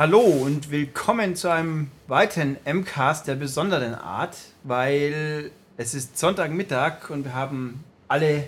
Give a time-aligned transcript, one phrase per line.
[0.00, 7.26] Hallo und willkommen zu einem weiteren MCAST der besonderen Art, weil es ist Sonntagmittag und
[7.26, 8.44] wir haben alle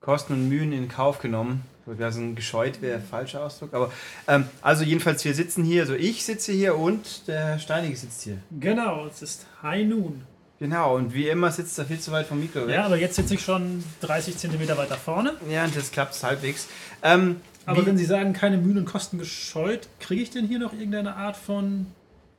[0.00, 1.62] Kosten und Mühen in Kauf genommen.
[1.86, 3.92] Also ein gescheut wäre falscher Ausdruck, aber
[4.26, 8.22] ähm, also jedenfalls wir sitzen hier, also ich sitze hier und der Herr Steinige sitzt
[8.22, 8.38] hier.
[8.58, 10.24] Genau, es ist High Noon.
[10.58, 12.74] Genau, und wie immer sitzt er viel zu weit vom Mikro weg.
[12.74, 15.34] Ja, aber jetzt sitze ich schon 30 Zentimeter weiter vorne.
[15.48, 16.66] Ja, und das klappt halbwegs.
[17.04, 20.58] Ähm, Aber wie- wenn Sie sagen, keine Mühen und Kosten gescheut, kriege ich denn hier
[20.58, 21.86] noch irgendeine Art von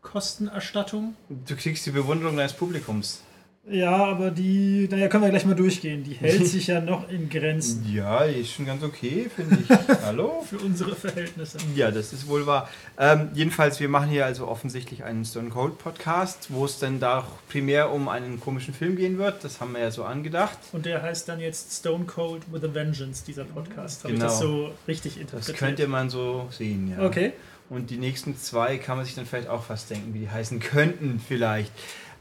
[0.01, 1.15] Kostenerstattung?
[1.29, 3.21] du kriegst die Bewunderung deines Publikums.
[3.69, 6.03] Ja, aber die, naja, können wir gleich mal durchgehen.
[6.03, 9.69] Die hält sich ja noch in Grenzen Ja, die ist schon ganz okay, finde ich.
[10.05, 10.43] Hallo?
[10.45, 11.59] für unsere Verhältnisse.
[11.73, 12.69] Ja, das ist wohl wahr.
[12.99, 17.19] Ähm, jedenfalls, wir machen hier also offensichtlich einen Stone Cold Podcast, wo es dann da
[17.19, 19.45] auch primär um einen komischen Film gehen wird.
[19.45, 20.57] Das haben wir ja so angedacht.
[20.73, 24.03] Und der heißt dann jetzt Stone Cold with a Vengeance, dieser Podcast.
[24.03, 24.25] Habe Genau.
[24.25, 25.57] ich das so richtig Das interpretiert?
[25.57, 27.05] könnte man so sehen, ja.
[27.05, 27.31] Okay.
[27.69, 30.59] Und die nächsten zwei kann man sich dann vielleicht auch fast denken, wie die heißen
[30.59, 31.71] könnten vielleicht.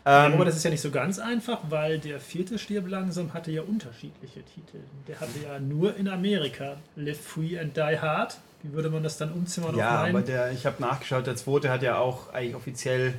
[0.04, 3.32] Ja, Ähm, aber das ist ja nicht so ganz einfach, weil der vierte Stirb langsam
[3.34, 4.78] hatte ja unterschiedliche Titel.
[5.06, 8.38] Der hatte ja nur in Amerika Live Free and Die Hard.
[8.64, 11.68] Wie würde man das dann umzimmern ja, auf aber der, ich habe nachgeschaut, der zweite
[11.70, 13.14] hat ja auch eigentlich offiziell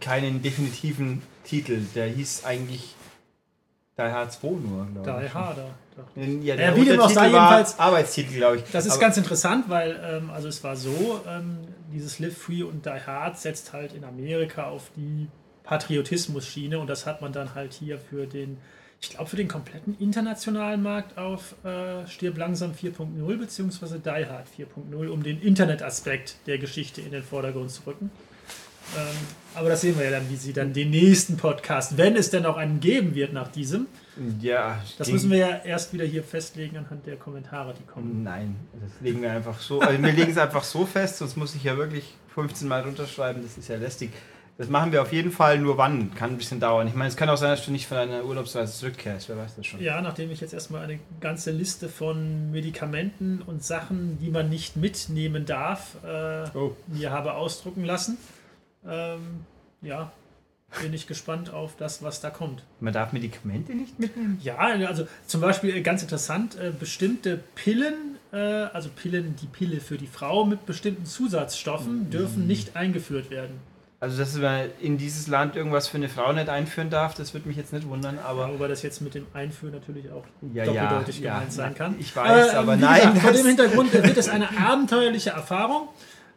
[0.00, 1.80] keinen definitiven Titel.
[1.94, 2.94] Der hieß eigentlich
[3.96, 5.34] Die Hard 2 nur, glaube Die ich.
[5.34, 5.68] Harder.
[5.96, 6.44] dachte ich.
[6.44, 8.64] Ja, Ja, wie dem auch sei, jedenfalls- Arbeitstitel, glaube ich.
[8.72, 11.58] Das ist Aber- ganz interessant, weil ähm, also es war so, ähm,
[11.92, 15.28] dieses Live Free und Die Hard setzt halt in Amerika auf die
[15.64, 18.58] Patriotismus-Schiene und das hat man dann halt hier für den,
[19.00, 24.46] ich glaube für den kompletten internationalen Markt auf äh, Stirb langsam 4.0 beziehungsweise Die Hard
[24.56, 28.10] 4.0, um den Internetaspekt der Geschichte in den Vordergrund zu rücken.
[28.96, 29.16] Ähm,
[29.54, 32.44] aber das sehen wir ja dann, wie sie dann den nächsten Podcast, wenn es denn
[32.44, 33.86] auch einen geben wird nach diesem,
[34.40, 38.22] Ja, das müssen wir ja erst wieder hier festlegen anhand der Kommentare, die kommen.
[38.22, 39.80] Nein, das legen wir einfach so.
[39.80, 43.42] Also wir legen es einfach so fest, sonst muss ich ja wirklich 15 Mal runterschreiben.
[43.42, 44.10] Das ist ja lästig.
[44.56, 46.14] Das machen wir auf jeden Fall, nur wann.
[46.14, 46.86] Kann ein bisschen dauern.
[46.86, 49.28] Ich meine, es kann auch sein, dass du nicht von deiner Urlaubsreise zurückkehrst.
[49.28, 49.80] Wer weiß das schon.
[49.80, 54.76] Ja, nachdem ich jetzt erstmal eine ganze Liste von Medikamenten und Sachen, die man nicht
[54.76, 56.76] mitnehmen darf, äh, Oh.
[56.86, 58.16] mir habe ausdrucken lassen,
[58.86, 59.40] ähm,
[59.82, 60.12] ja,
[60.82, 62.62] bin ich gespannt auf das, was da kommt.
[62.78, 64.38] Man darf Medikamente nicht mitnehmen?
[64.42, 69.80] Ja, also zum Beispiel äh, ganz interessant, äh, bestimmte Pillen, äh, also Pillen, die Pille
[69.80, 73.58] für die Frau mit bestimmten Zusatzstoffen, dürfen nicht eingeführt werden.
[74.00, 77.48] Also, dass man in dieses Land irgendwas für eine Frau nicht einführen darf, das würde
[77.48, 78.52] mich jetzt nicht wundern, aber.
[78.52, 81.96] Wobei das jetzt mit dem Einführen natürlich auch Ja, doppeldeutig ja, gemeint ja, sein kann.
[81.98, 85.88] ich weiß, ähm, aber nein, Gesagt, vor dem Hintergrund wird es eine abenteuerliche Erfahrung.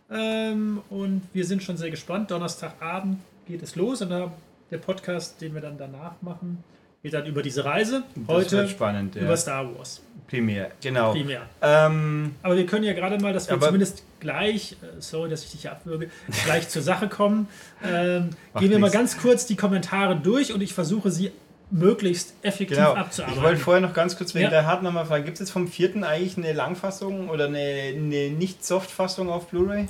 [0.09, 2.31] Ähm, und wir sind schon sehr gespannt.
[2.31, 6.63] Donnerstagabend geht es los und der Podcast, den wir dann danach machen,
[7.03, 8.03] geht dann über diese Reise.
[8.28, 9.22] Heute wird spannend, ja.
[9.24, 10.02] über Star Wars.
[10.28, 11.13] Primär, genau.
[11.13, 11.44] Primär.
[11.62, 15.52] Ähm, Aber wir können ja gerade mal, dass wir zumindest gleich, äh, sorry, dass ich
[15.52, 16.09] dich hier abwürge,
[16.46, 17.47] gleich zur Sache kommen.
[17.81, 18.94] Ähm, gehen wir mal nichts.
[18.94, 21.31] ganz kurz die Kommentare durch und ich versuche sie
[21.69, 22.94] möglichst effektiv genau.
[22.94, 23.41] Ich abzuarbeiten.
[23.41, 24.50] wollte vorher noch ganz kurz wegen Ja.
[24.50, 28.30] der Hard nochmal fragen: Gibt es jetzt vom vierten eigentlich eine Langfassung oder eine, eine
[28.31, 29.88] Nicht-Soft-Fassung auf Blu-ray?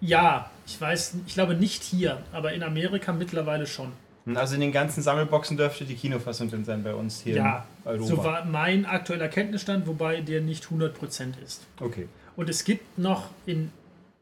[0.00, 3.92] Ja, ich weiß, ich glaube nicht hier, aber in Amerika mittlerweile schon.
[4.34, 7.90] Also in den ganzen Sammelboxen dürfte die Kinofassung drin sein bei uns hier ja, in
[7.90, 8.06] Europa.
[8.06, 11.62] so war mein aktueller Kenntnisstand, wobei der nicht 100% ist.
[11.78, 12.08] Okay.
[12.36, 13.70] Und es gibt noch in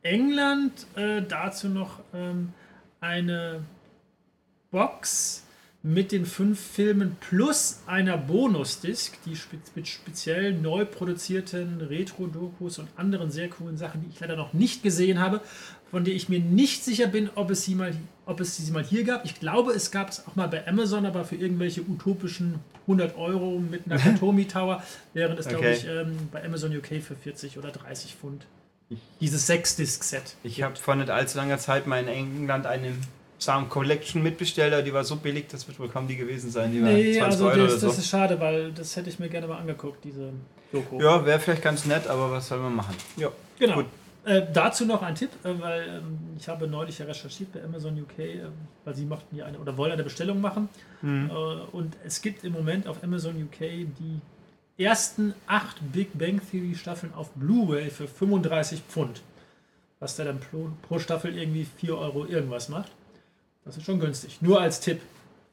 [0.03, 2.53] England äh, dazu noch ähm,
[3.01, 3.63] eine
[4.73, 5.45] Box
[5.85, 12.89] mit den fünf Filmen plus einer Bonusdisk, die spe mit speziell neu produzierten Retro-Dokus und
[12.97, 15.41] anderen sehr coolen Sachen, die ich leider noch nicht gesehen habe,
[15.91, 17.93] von der ich mir nicht sicher bin, ob es sie mal,
[18.27, 19.25] ob es sie mal hier gab.
[19.25, 23.59] Ich glaube, es gab es auch mal bei Amazon, aber für irgendwelche utopischen 100 Euro
[23.59, 25.75] mit Nakatomi Tower, während es, glaube Okay.
[25.77, 28.47] ich, ähm, bei Amazon UK für 40 oder 30 Pfund.
[29.21, 30.37] Dieses 6-Disc-Set.
[30.43, 32.93] Ich habe vor nicht allzu langer Zeit mal in England eine
[33.41, 36.71] Sound Collection mitbestellt, aber die war so billig, das wird wohl kaum die gewesen sein.
[36.73, 37.87] Die Nee, 20 also Euro das, oder so.
[37.89, 40.33] das ist schade, weil das hätte ich mir gerne mal angeguckt, diese
[40.71, 41.01] Doku.
[41.03, 42.95] ja, wäre vielleicht ganz nett, aber was soll man machen?
[43.17, 43.29] Ja.
[43.59, 43.77] genau.
[43.77, 43.87] gut.
[44.25, 48.01] Äh, dazu noch ein Tipp, äh, weil ähm, ich habe neulich ja recherchiert bei Amazon
[48.01, 48.41] UK, äh,
[48.85, 50.69] weil sie mochten ja eine oder wollen eine Bestellung machen.
[51.01, 51.31] Mhm.
[51.31, 53.59] Äh, und es gibt im Moment auf Amazon UK
[53.99, 54.21] die
[54.79, 59.23] ersten acht Big Bang Theory Staffeln auf Blu-ray für 35 Pfund.
[59.99, 62.91] Was da dann pro, pro Staffel irgendwie 4 Euro irgendwas macht.
[63.65, 64.41] Das ist schon günstig.
[64.41, 65.01] Nur als Tipp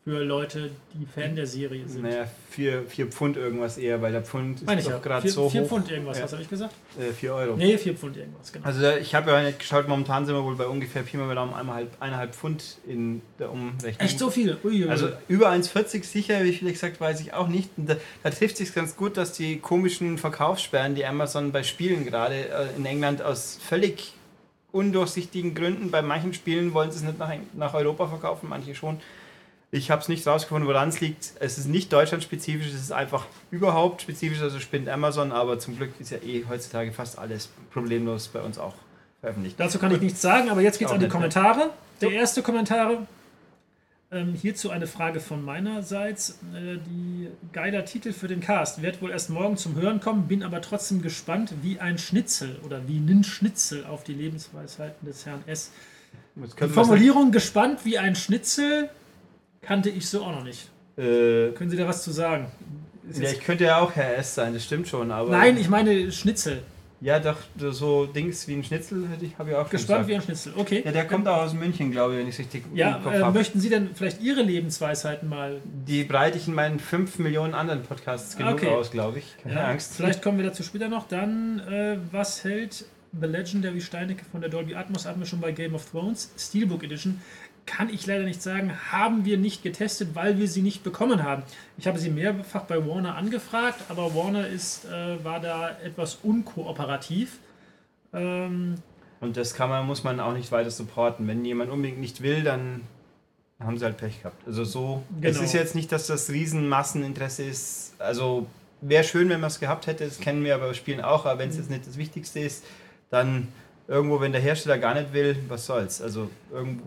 [0.10, 2.02] für Leute, die Fan der Serie sind.
[2.02, 5.00] Naja, 4 Pfund irgendwas eher, weil der Pfund ist Meine ich doch ja.
[5.00, 5.68] gerade 4 so hoch.
[5.68, 6.24] Pfund irgendwas, Ja.
[6.24, 6.74] was habe ich gesagt?
[7.20, 7.56] 4 Euro.
[7.56, 8.66] Nee, 4 Pfund irgendwas, genau.
[8.66, 11.54] Also ich habe ja nicht geschaut, momentan sind wir wohl bei ungefähr Pi mal Daumen
[11.54, 13.94] eineinhalb, eineinhalb Pfund in der Umrechnung.
[14.00, 14.58] Echt so viel?
[14.64, 14.90] Ui, ui.
[14.90, 17.70] Also über 1,40 sicher, wie viel gesagt, weiß ich auch nicht.
[17.78, 22.34] Da, da trifft sich ganz gut, dass die komischen Verkaufssperren, die Amazon bei Spielen gerade
[22.50, 24.14] äh, in England aus völlig
[24.72, 25.92] undurchsichtigen Gründen.
[25.92, 29.00] Bei manchen Spielen wollen sie es nicht nach, nach Europa verkaufen, manche schon.
[29.72, 31.34] Ich habe es nicht rausgefunden, woran es liegt.
[31.40, 35.92] Es ist nicht deutschlandspezifisch, es ist einfach überhaupt spezifisch, also spinnt Amazon, aber zum Glück
[36.00, 38.74] ist ja eh heutzutage fast alles problemlos bei uns auch
[39.22, 39.60] veröffentlicht.
[39.60, 41.70] Dazu kann ich nichts sagen, aber jetzt geht es an die Kommentare.
[42.02, 43.06] Der erste Kommentar,
[44.12, 46.40] ähm, hierzu eine Frage von meinerseits.
[46.56, 50.42] Äh, die geiler Titel für den Cast wird wohl erst morgen zum Hören kommen, bin
[50.42, 55.44] aber trotzdem gespannt, wie ein Schnitzel oder wie ein Schnitzel auf die Lebensweisheiten des Herrn
[55.46, 55.72] S.
[56.36, 58.90] Die Formulierung gespannt wie ein Schnitzel
[59.62, 60.70] kannte ich so auch noch nicht.
[60.98, 62.48] Äh, Können Sie da was zu sagen?
[63.14, 65.32] ja, ich könnte ja auch Herr S sein, das stimmt schon, aber.
[65.32, 66.62] Nein, ich meine Schnitzel.
[67.02, 70.22] Ja, doch, so Dings wie ein Schnitzel hätte ich, habe ich auch Gespannt wie ein
[70.22, 70.82] Schnitzel, okay.
[70.84, 73.14] Ja, der kommt auch aus München, glaube ich, wenn ich es richtig Ja, im Kopf
[73.14, 75.62] äh, möchten Sie denn vielleicht Ihre Lebensweisheiten mal.
[75.64, 78.68] Die breite ich in meinen 5 Millionen anderen Podcasts genug okay.
[78.68, 79.38] aus, glaube ich.
[79.42, 79.96] Keine ja, Angst.
[79.96, 81.08] Vielleicht kommen wir dazu später noch.
[81.08, 82.84] Dann, äh, was hält
[83.20, 86.84] The Legendary Steinecke von der Dolby Atmos hatten wir schon bei Game of Thrones, Steelbook
[86.84, 87.22] Edition
[87.70, 91.44] kann ich leider nicht sagen, haben wir nicht getestet, weil wir sie nicht bekommen haben.
[91.78, 97.38] Ich habe sie mehrfach bei Warner angefragt, aber Warner ist, äh, war da etwas unkooperativ.
[98.12, 98.76] Ähm,
[99.22, 101.28] und das kann man, muss man auch nicht weiter supporten.
[101.28, 102.82] Wenn jemand unbedingt nicht will, dann
[103.60, 104.48] haben sie halt Pech gehabt.
[104.48, 105.30] Also so, genau.
[105.30, 107.94] es ist jetzt nicht, dass das Riesenmasseninteresse ist.
[108.00, 108.48] Also
[108.82, 111.40] wäre schön, wenn man es gehabt hätte, das kennen wir aber bei Spielen auch, aber
[111.40, 112.64] wenn es jetzt nicht das Wichtigste ist,
[113.12, 113.50] dann
[113.88, 116.02] irgendwo, wenn der Hersteller gar nicht will, was soll's.
[116.02, 116.84] Also irgendwo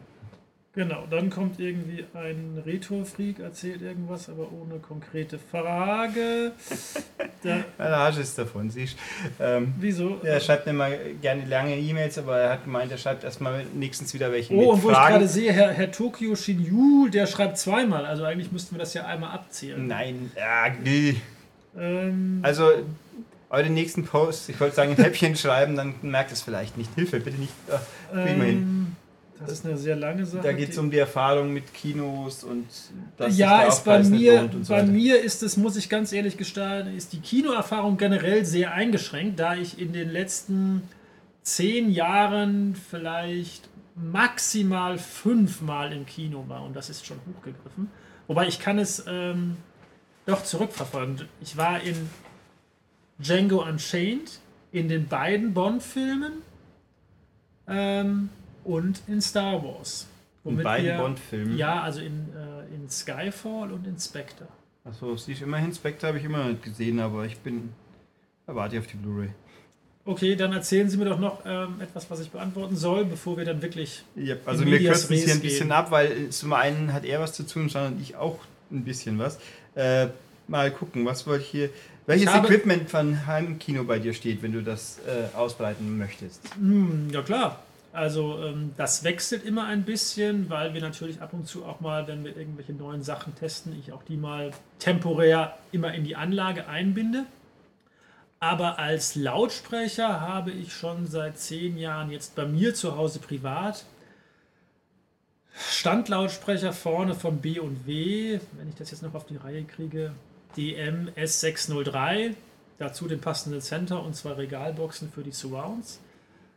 [0.74, 6.52] Genau, dann kommt irgendwie ein Retro-Freak, erzählt irgendwas, aber ohne konkrete Frage.
[7.76, 8.96] Da hast du es davon, siehst
[9.40, 10.20] ähm, Wieso?
[10.22, 10.90] Er schreibt immer
[11.20, 14.82] gerne lange E-Mails, aber er hat gemeint, er schreibt erstmal nächstens wieder welche Oh, und
[14.84, 18.78] wo ich gerade sehe, Herr, Herr Tokyo Shinyu, der schreibt zweimal, also eigentlich müssten wir
[18.78, 19.84] das ja einmal abzählen.
[19.88, 21.16] Nein, ja, nee.
[21.76, 22.70] Ähm, also,
[23.50, 26.94] eure nächsten Posts, ich wollte sagen, ein Häppchen schreiben, dann merkt es vielleicht nicht.
[26.94, 27.52] Hilfe, bitte nicht.
[28.14, 28.96] Äh, ähm,
[29.42, 30.42] das ist eine sehr lange Sache.
[30.42, 32.66] Da geht es um die Erfahrung mit Kinos und
[33.16, 36.96] das Ja, ist bei mir, so bei mir ist es, muss ich ganz ehrlich gestalten,
[36.96, 40.82] ist die Kinoerfahrung generell sehr eingeschränkt, da ich in den letzten
[41.42, 47.90] zehn Jahren vielleicht maximal fünfmal im Kino war und das ist schon hochgegriffen.
[48.26, 49.56] Wobei ich kann es ähm,
[50.26, 51.28] doch zurückverfolgen.
[51.40, 52.08] Ich war in
[53.18, 54.40] Django Unchained,
[54.70, 56.32] in den beiden Bond-Filmen.
[57.68, 58.30] Ähm,
[58.64, 60.06] und in Star Wars.
[60.44, 61.56] in beiden Bond-Filmen?
[61.56, 64.46] Ja, also in, äh, in Skyfall und in Spectre.
[64.84, 67.72] Achso, siehst immerhin, Spectre habe ich immer nicht gesehen, aber ich bin.
[68.46, 69.30] erwarte auf die Blu-ray.
[70.04, 73.44] Okay, dann erzählen Sie mir doch noch ähm, etwas, was ich beantworten soll, bevor wir
[73.44, 74.02] dann wirklich.
[74.16, 75.72] Ja, also wir kürzen es hier ein bisschen gehen.
[75.72, 78.40] ab, weil zum einen hat er was zu tun, sondern ich auch
[78.72, 79.38] ein bisschen was.
[79.76, 80.08] Äh,
[80.48, 81.70] mal gucken, was wollte ich hier.
[82.06, 86.42] Welches ich Equipment von Heimkino bei dir steht, wenn du das äh, ausbreiten möchtest?
[86.56, 87.62] Hm, ja klar.
[87.92, 92.08] Also ähm, das wechselt immer ein bisschen, weil wir natürlich ab und zu auch mal,
[92.08, 96.66] wenn wir irgendwelche neuen Sachen testen, ich auch die mal temporär immer in die Anlage
[96.68, 97.26] einbinde.
[98.40, 103.84] Aber als Lautsprecher habe ich schon seit zehn Jahren jetzt bei mir zu Hause privat
[105.54, 110.12] Standlautsprecher vorne von B&W, wenn ich das jetzt noch auf die Reihe kriege,
[110.56, 112.34] DM S603,
[112.78, 116.00] dazu den passenden Center und zwei Regalboxen für die Surrounds.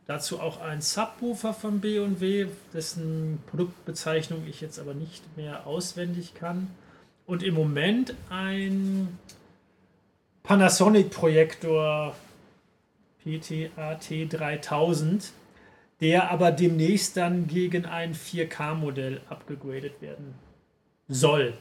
[0.06, 6.68] Dazu auch ein Subwoofer von B&W, dessen Produktbezeichnung ich jetzt aber nicht mehr auswendig kann.
[7.26, 9.18] Und im Moment ein
[10.44, 12.14] Panasonic-Projektor
[13.24, 15.32] PTAT 3000,
[16.00, 20.34] der aber demnächst dann gegen ein 4K-Modell abgegradet werden
[21.08, 21.54] soll.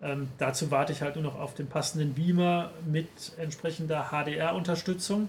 [0.00, 5.28] Ähm, dazu warte ich halt nur noch auf den passenden Beamer mit entsprechender HDR-Unterstützung.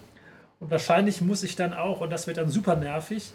[0.59, 3.33] Und wahrscheinlich muss ich dann auch, und das wird dann super nervig,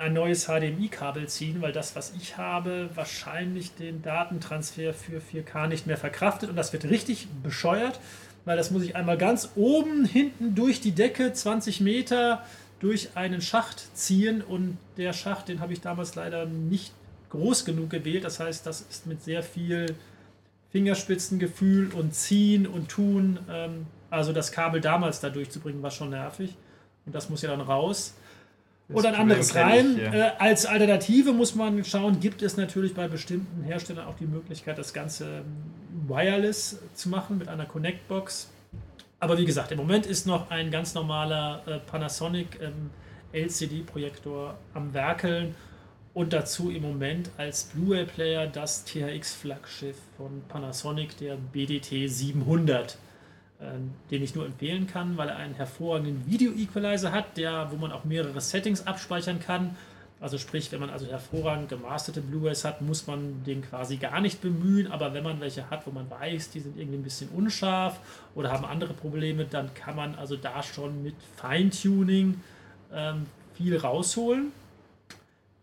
[0.00, 5.86] ein neues HDMI-Kabel ziehen, weil das, was ich habe, wahrscheinlich den Datentransfer für 4K nicht
[5.86, 6.48] mehr verkraftet.
[6.48, 8.00] Und das wird richtig bescheuert,
[8.46, 12.42] weil das muss ich einmal ganz oben, hinten durch die Decke, 20 Meter,
[12.78, 14.40] durch einen Schacht ziehen.
[14.40, 16.94] Und der Schacht, den habe ich damals leider nicht
[17.28, 18.24] groß genug gewählt.
[18.24, 19.96] Das heißt, das ist mit sehr viel
[20.72, 26.56] Fingerspitzengefühl und Ziehen und Tun ähm, also das Kabel damals da durchzubringen, war schon nervig.
[27.06, 28.14] Und das muss ja dann raus.
[28.88, 29.96] Das Oder ein anderes rein.
[29.96, 30.12] Ich, ja.
[30.12, 34.78] äh, als Alternative muss man schauen, gibt es natürlich bei bestimmten Herstellern auch die Möglichkeit,
[34.78, 38.50] das Ganze ähm, wireless zu machen mit einer Connect-Box.
[39.20, 42.90] Aber wie gesagt, im Moment ist noch ein ganz normaler äh, Panasonic ähm,
[43.32, 45.54] LCD-Projektor am Werkeln
[46.12, 53.09] und dazu im Moment als Blu-ray-Player das THX-Flaggschiff von Panasonic, der BDT 700 ähm,
[54.10, 58.04] den ich nur empfehlen kann, weil er einen hervorragenden Video-Equalizer hat, der, wo man auch
[58.04, 59.76] mehrere Settings abspeichern kann.
[60.20, 64.42] Also sprich, wenn man also hervorragend gemasterte Blu-rays hat, muss man den quasi gar nicht
[64.42, 64.90] bemühen.
[64.90, 67.98] Aber wenn man welche hat, wo man weiß, die sind irgendwie ein bisschen unscharf
[68.34, 72.40] oder haben andere Probleme, dann kann man also da schon mit Feintuning
[72.92, 74.52] ähm, viel rausholen.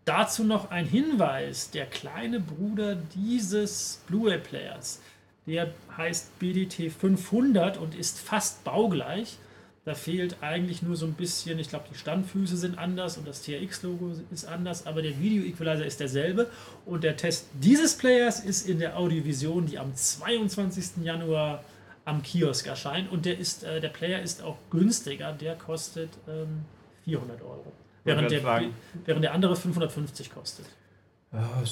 [0.04, 5.00] Dazu noch ein Hinweis: Der kleine Bruder dieses Blu-ray-Players
[5.48, 9.38] der heißt BDT 500 und ist fast baugleich.
[9.84, 13.42] Da fehlt eigentlich nur so ein bisschen, ich glaube, die Standfüße sind anders und das
[13.42, 16.50] TRX-Logo ist anders, aber der Video-Equalizer ist derselbe.
[16.84, 21.02] Und der Test dieses Players ist in der Audiovision, die am 22.
[21.02, 21.64] Januar
[22.04, 23.10] am Kiosk erscheint.
[23.10, 26.66] Und der, ist, äh, der Player ist auch günstiger, der kostet ähm,
[27.04, 27.72] 400 Euro.
[28.04, 28.70] Während der,
[29.06, 30.66] während der andere 550 kostet.
[31.32, 31.62] Ja,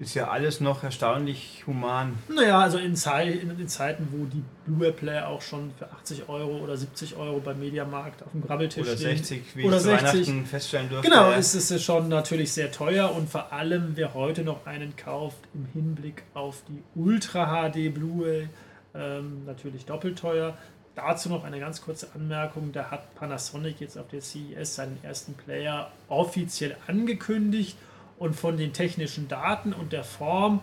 [0.00, 2.18] ist ja alles noch erstaunlich human.
[2.34, 6.56] Naja, also in, Zei in, in Zeiten, wo die Blu-ray-Player auch schon für 80 Euro
[6.56, 9.18] oder 70 Euro beim Mediamarkt auf dem Grabbeltisch oder stehen.
[9.18, 10.04] 60, wie oder ich 60.
[10.06, 11.10] Weihnachten feststellen durfte.
[11.10, 15.40] Genau, ist es schon natürlich sehr teuer und vor allem, wer heute noch einen kauft
[15.52, 18.48] im Hinblick auf die Ultra HD Blu-ray,
[18.94, 20.56] ähm, natürlich doppelt teuer.
[20.94, 25.34] Dazu noch eine ganz kurze Anmerkung: Da hat Panasonic jetzt auf der CES seinen ersten
[25.34, 27.76] Player offiziell angekündigt
[28.20, 30.60] und von den technischen Daten und der Form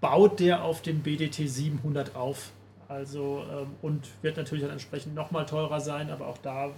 [0.00, 2.50] baut der auf dem BDT 700 auf.
[2.88, 6.72] Also ähm, und wird natürlich dann entsprechend nochmal teurer sein, aber auch da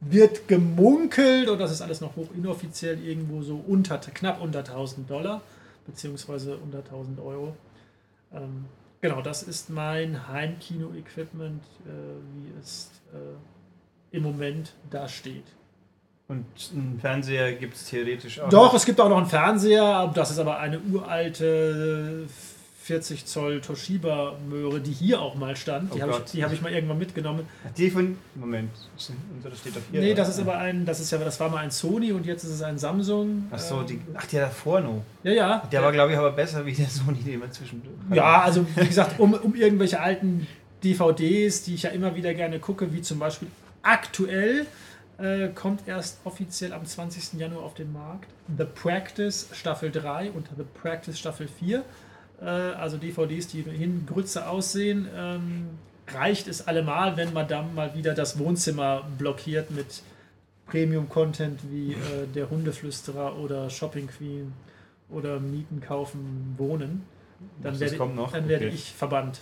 [0.00, 5.08] wird gemunkelt und das ist alles noch hoch inoffiziell irgendwo so unter knapp unter 1000
[5.08, 5.42] Dollar
[5.86, 7.54] beziehungsweise unter 1000 Euro.
[8.32, 8.64] Ähm,
[9.02, 11.90] genau, das ist mein Heimkino-Equipment, äh,
[12.34, 15.44] wie es äh, im Moment da steht.
[16.32, 18.48] Und einen Fernseher gibt es theoretisch auch.
[18.48, 18.74] Doch, noch.
[18.74, 20.10] es gibt auch noch einen Fernseher.
[20.14, 22.26] Das ist aber eine uralte
[22.84, 25.92] 40 Zoll Toshiba-Möhre, die hier auch mal stand.
[25.92, 27.46] Die oh habe ich, hab ich mal irgendwann mitgenommen.
[27.76, 28.16] Die von.
[28.34, 30.00] Moment, das steht doch hier.
[30.00, 30.86] Nee, das ist aber ein.
[30.86, 33.48] Das ist ja, das war mal ein Sony und jetzt ist es ein Samsung.
[33.50, 35.02] Ach so, die, ach, der davor noch.
[35.24, 35.68] Ja, ja.
[35.70, 37.94] Der war, glaube ich, aber besser wie der Sony, den immer zwischendurch.
[38.10, 40.46] Ja, also wie gesagt, um, um irgendwelche alten
[40.82, 43.48] DVDs, die ich ja immer wieder gerne gucke, wie zum Beispiel
[43.82, 44.66] aktuell
[45.22, 47.38] äh, kommt erst offiziell am 20.
[47.40, 48.28] Januar auf den Markt.
[48.58, 51.84] The Practice Staffel 3 und The Practice Staffel 4.
[52.40, 55.08] Äh, also DVDs, die hin Grütze aussehen.
[55.16, 55.68] Ähm,
[56.08, 60.02] reicht es allemal, wenn Madame mal wieder das Wohnzimmer blockiert mit
[60.66, 64.52] Premium-Content wie äh, der Hundeflüsterer oder Shopping Queen
[65.08, 67.04] oder Mieten, Kaufen, Wohnen.
[67.62, 68.48] Dann, werde, dann okay.
[68.48, 69.40] werde ich verbannt.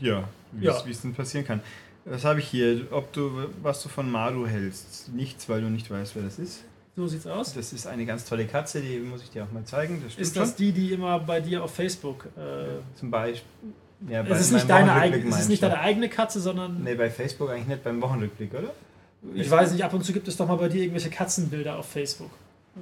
[0.00, 0.82] Ja, wie ja.
[0.88, 1.60] es denn passieren kann.
[2.04, 2.86] Was habe ich hier?
[2.90, 5.12] Ob du, was du von Maru hältst.
[5.14, 6.64] Nichts, weil du nicht weißt, wer das ist.
[6.96, 7.54] So sieht's aus.
[7.54, 10.02] Das ist eine ganz tolle Katze, die muss ich dir auch mal zeigen.
[10.04, 10.58] Das ist das schon.
[10.58, 12.26] die, die immer bei dir auf Facebook.
[12.36, 13.72] Äh, Zum Beispiel.
[14.08, 16.82] Ja, es ist, nicht deine, eigene, es ist nicht deine eigene Katze, sondern.
[16.82, 18.72] Nee, bei Facebook eigentlich nicht beim Wochenrückblick, oder?
[19.32, 21.88] Ich weiß nicht, ab und zu gibt es doch mal bei dir irgendwelche Katzenbilder auf
[21.88, 22.30] Facebook.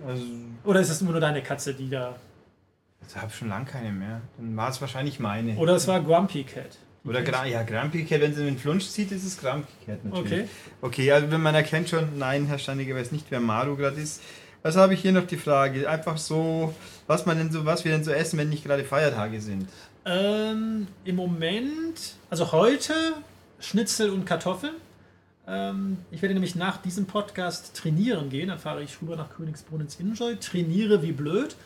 [0.06, 0.24] Also,
[0.64, 2.16] oder ist es immer nur deine Katze, die da.
[3.06, 4.20] Ich habe schon lange keine mehr.
[4.36, 5.56] Dann war es wahrscheinlich meine.
[5.56, 6.78] Oder es war Grumpy Cat.
[7.04, 10.14] Oder Gra ja, Cat, wenn sie den Flunsch zieht, ist es Cat natürlich.
[10.14, 10.48] Okay.
[10.80, 14.22] Okay, also wenn man erkennt schon, nein, Herr Steinige weiß nicht, wer Maru gerade ist.
[14.62, 15.88] Was habe ich hier noch die Frage?
[15.90, 16.72] Einfach so,
[17.08, 19.68] was man denn so, was wir denn so essen, wenn nicht gerade Feiertage sind?
[20.04, 22.94] Ähm, Im Moment, also heute
[23.58, 24.74] Schnitzel und Kartoffeln.
[25.48, 28.48] Ähm, ich werde nämlich nach diesem Podcast trainieren gehen.
[28.48, 31.56] Dann fahre ich rüber nach Königsbrunn ins Enjoy, trainiere wie blöd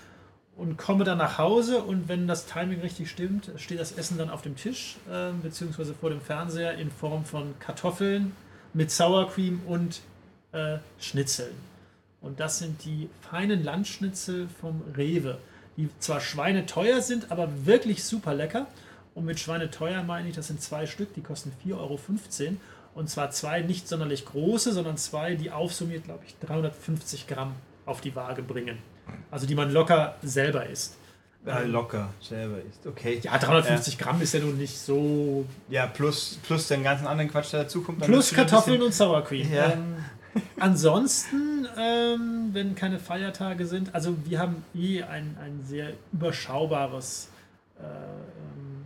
[0.57, 4.31] und komme dann nach Hause und wenn das Timing richtig stimmt, steht das Essen dann
[4.31, 8.33] auf dem Tisch, äh, beziehungsweise vor dem Fernseher in Form von Kartoffeln
[8.73, 10.01] mit Sour Cream und
[10.53, 11.55] äh, Schnitzeln.
[12.23, 15.39] Und das sind die feinen Landschnitzel vom Rewe,
[15.77, 18.67] die zwar schweineteuer sind, aber wirklich super lecker.
[19.15, 22.01] Und mit schweineteuer meine ich, das sind zwei Stück, die kosten 4,15 Euro.
[22.95, 28.01] Und zwar zwei nicht sonderlich große, sondern zwei, die aufsummiert, glaube ich, 350 Gramm auf
[28.01, 28.79] die Waage bringen.
[29.31, 30.97] Also die man locker selber isst.
[31.45, 33.21] Ja, locker selber isst, okay.
[33.23, 35.47] Ja, 350 äh, Gramm ist ja nun nicht so.
[35.69, 38.01] Ja, plus, plus den ganzen anderen Quatsch, der dazu kommt.
[38.01, 39.53] Plus Kartoffeln und Sour Cream.
[39.53, 39.73] Ja.
[39.73, 39.97] Ähm,
[40.59, 47.29] ansonsten, ähm, wenn keine Feiertage sind, also wir haben eh ein, ein sehr überschaubares
[47.79, 48.85] äh, ähm,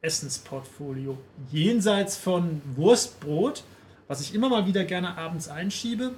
[0.00, 1.18] Essensportfolio.
[1.50, 3.64] Jenseits von Wurstbrot,
[4.06, 6.12] was ich immer mal wieder gerne abends einschiebe.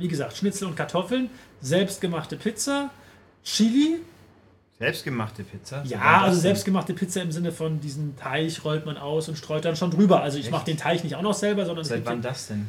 [0.00, 1.28] Wie gesagt, Schnitzel und Kartoffeln,
[1.60, 2.90] selbstgemachte Pizza,
[3.44, 3.98] Chili.
[4.78, 5.82] Selbstgemachte Pizza?
[5.84, 9.76] Ja, also selbstgemachte Pizza im Sinne von diesen Teig rollt man aus und streut dann
[9.76, 10.22] schon drüber.
[10.22, 12.66] Also ich mache den Teig nicht auch noch selber, sondern Seit wann das denn?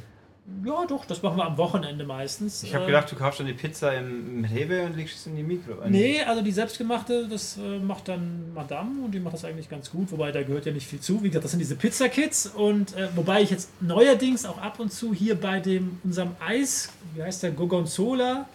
[0.66, 2.64] Ja, doch, das machen wir am Wochenende meistens.
[2.64, 5.28] Ich habe Äh, gedacht, du kaufst dann die Pizza im, im Rewe und legst es
[5.28, 5.74] in die Mikro.
[5.88, 9.92] Nee, also die selbstgemachte, das äh, macht dann Madame und die macht das eigentlich ganz
[9.92, 11.22] gut, wobei da gehört ja nicht viel zu.
[11.24, 14.92] Wie gesagt, das sind diese Pizza-Kits und äh, wobei ich jetzt neuerdings auch ab und
[14.92, 18.48] zu hier bei dem unserem Eis, wie heißt der, Gorgonzola,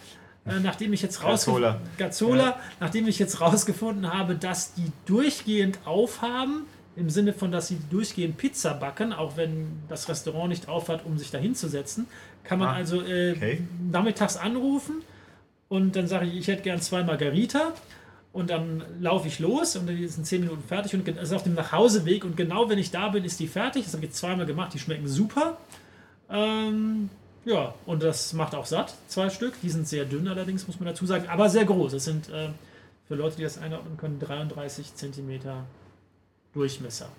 [0.45, 1.79] äh, nachdem ich jetzt Gazzola.
[1.97, 2.59] Gazzola, Ja.
[2.81, 6.65] nachdem ich jetzt rausgefunden habe, dass die durchgehend aufhaben,
[6.97, 11.17] im Sinne von, dass sie durchgehend Pizza backen, auch wenn das Restaurant nicht aufhat, um
[11.17, 12.07] sich da hinzusetzen,
[12.43, 13.61] kann man Ah, also äh, okay.
[13.91, 15.03] nachmittags anrufen
[15.69, 17.73] und dann sage ich, ich hätte gern zwei Margarita.
[18.33, 21.55] Und dann laufe ich los und die sind zehn Minuten fertig und ist auf dem
[21.55, 22.23] Nachhauseweg.
[22.23, 23.85] Und genau wenn ich da bin, ist die fertig.
[23.85, 25.57] Das habe ich zweimal gemacht, die schmecken super.
[26.29, 27.09] Ähm,
[27.45, 29.59] ja, und das macht auch satt, zwei Stück.
[29.63, 31.93] Die sind sehr dünn allerdings, muss man dazu sagen, aber sehr groß.
[31.93, 32.49] Es sind äh,
[33.07, 35.63] für Leute, die das einordnen können, 33 Zentimeter
[36.61, 37.09] Durchmesser.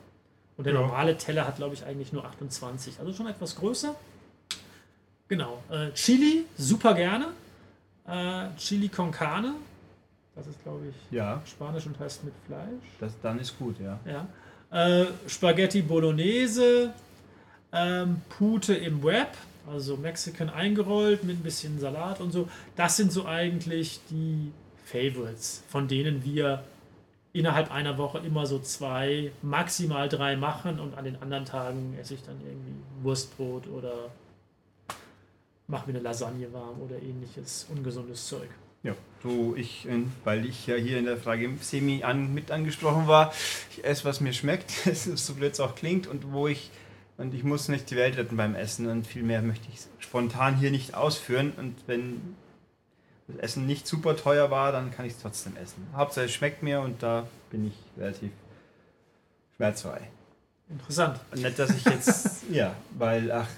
[0.57, 0.80] Und der Ja.
[0.80, 2.99] normale Teller hat, glaube ich, eigentlich nur 28.
[2.99, 3.95] Also schon etwas größer.
[5.28, 5.62] Genau.
[5.71, 7.28] Äh, Chili, super gerne.
[8.07, 9.54] Äh, Chili con carne.
[10.35, 12.83] Das ist, glaube ich, Ja, Spanisch und heißt mit Fleisch.
[12.99, 14.00] das, dann ist gut, ja.
[14.04, 14.26] Ja.
[15.02, 16.92] Äh, Spaghetti Bolognese,
[17.73, 19.37] ähm, Pute im Wrap,
[19.71, 22.49] also Mexican eingerollt mit ein bisschen Salat und so.
[22.75, 24.50] Das sind so eigentlich die
[24.87, 26.64] Favorites, von denen wir
[27.33, 32.15] innerhalb einer Woche immer so zwei, maximal drei machen und an den anderen Tagen esse
[32.15, 34.11] ich dann irgendwie Wurstbrot oder
[35.67, 38.49] mache mir eine Lasagne warm oder ähnliches ungesundes Zeug.
[38.83, 43.07] Ja, du, ich, äh, weil ich ja hier in der Frage semi an, mit angesprochen
[43.07, 43.33] war,
[43.71, 46.71] ich esse, was mir schmeckt, so blöd es auch klingt und wo ich,
[47.17, 50.57] und ich muss nicht die Welt retten beim Essen und viel mehr möchte ich spontan
[50.57, 52.37] hier nicht ausführen und wenn
[53.29, 55.87] das Essen nicht super teuer war, dann kann ich es trotzdem essen.
[55.95, 58.33] Hauptsache es schmeckt mir und da bin ich relativ
[59.57, 60.09] schmerzfrei.
[60.71, 61.21] Interessant.
[61.35, 63.49] Nicht, dass ich jetzt, ja, weil, ach,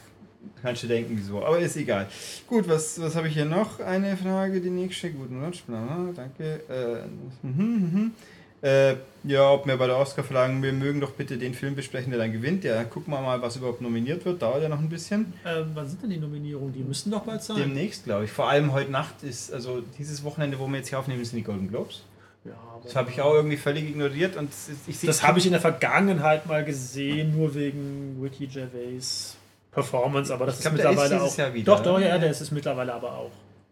[0.62, 2.08] kannst du denken, wieso, aber ist egal.
[2.46, 3.80] Gut, was, was habe ich hier noch?
[3.80, 5.10] Eine Frage, die nächste.
[5.10, 6.60] Guten Rutsch, bla, danke.
[6.68, 8.12] Äh, mhm, mhm.
[8.62, 12.18] Äh, ja, ob wir bei der Oscar-Verleihung, wir mögen doch bitte den Film besprechen, der
[12.20, 12.64] dann gewinnt.
[12.64, 14.42] Ja, gucken wir mal, was überhaupt nominiert wird.
[14.42, 15.32] Dauert ja noch ein bisschen.
[15.46, 16.72] Ähm, wann sind denn die Nominierungen?
[16.72, 17.56] Die müssten doch bald sein.
[17.56, 18.30] Demnächst, glaube ich.
[18.32, 21.42] Vor allem heute Nacht ist, also dieses Wochenende, wo wir jetzt hier aufnehmen, sind die
[21.42, 22.02] Golden Globes.
[22.44, 24.50] Ja, Das habe ich auch irgendwie völlig ignoriert und
[24.86, 29.36] ich sehe Das habe ich in der Vergangenheit mal gesehen, nur wegen Ricky Gervais
[29.72, 31.38] Performance, aber das glaub, ist ist mittlerweile dieses auch.
[31.38, 32.08] Jahr wieder, doch, doch, ne?
[32.08, 33.30] ja, der ist es mittlerweile aber auch.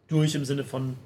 [0.09, 0.97] Durch im Sinne von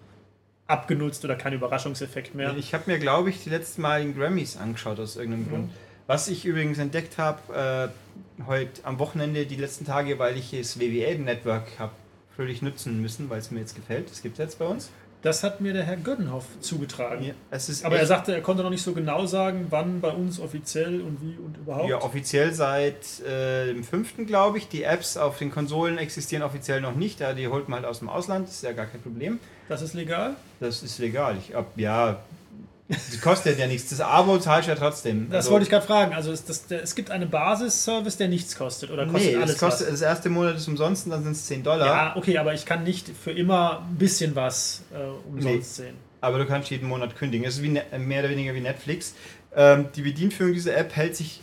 [0.66, 2.54] abgenutzt oder kein Überraschungseffekt mehr.
[2.56, 5.48] Ich habe mir, glaube ich, die letzten Mal den Grammys angeschaut aus irgendeinem Mhm.
[5.50, 5.70] Grund.
[6.06, 7.92] Was ich übrigens entdeckt habe,
[8.40, 11.92] äh, heute am Wochenende, die letzten Tage, weil ich das WWE-Network habe
[12.34, 14.10] fröhlich nutzen müssen, weil es mir jetzt gefällt.
[14.10, 14.90] Das gibt es jetzt bei uns.
[15.22, 17.24] Das hat mir der Herr Göttenhoff zugetragen.
[17.24, 17.34] Ja,
[17.84, 21.22] Aber er sagte, er konnte noch nicht so genau sagen, wann bei uns offiziell und
[21.22, 21.88] wie und überhaupt.
[21.88, 24.26] Ja, offiziell seit äh, dem 5.
[24.26, 24.68] glaube ich.
[24.68, 27.20] Die Apps auf den Konsolen existieren offiziell noch nicht.
[27.20, 29.38] Ja, die holt man halt aus dem Ausland, das ist ja gar kein Problem.
[29.68, 30.34] Das ist legal.
[30.58, 31.36] Das ist legal.
[31.38, 32.18] Ich ab, ja,
[33.10, 33.90] das kostet ja nichts.
[33.90, 35.28] Das Abo zahlst du ja trotzdem.
[35.28, 36.12] Das Also- wollte ich gerade fragen.
[36.14, 39.58] Also das, der, es gibt einen Basisservice, der nichts kostet oder kostet Nee, alles das,
[39.60, 39.92] kostet, was?
[40.00, 41.86] das erste Monat ist umsonst und dann sind es 10 Dollar.
[41.86, 45.96] Ja, okay, aber ich kann nicht für immer ein bisschen was äh, umsonst sehen.
[46.20, 47.46] Aber du kannst jeden Monat kündigen.
[47.46, 49.14] Es ist wie, Ne- mehr oder weniger wie Netflix.
[49.56, 51.40] Ähm, die Bedienführung dieser App hält sich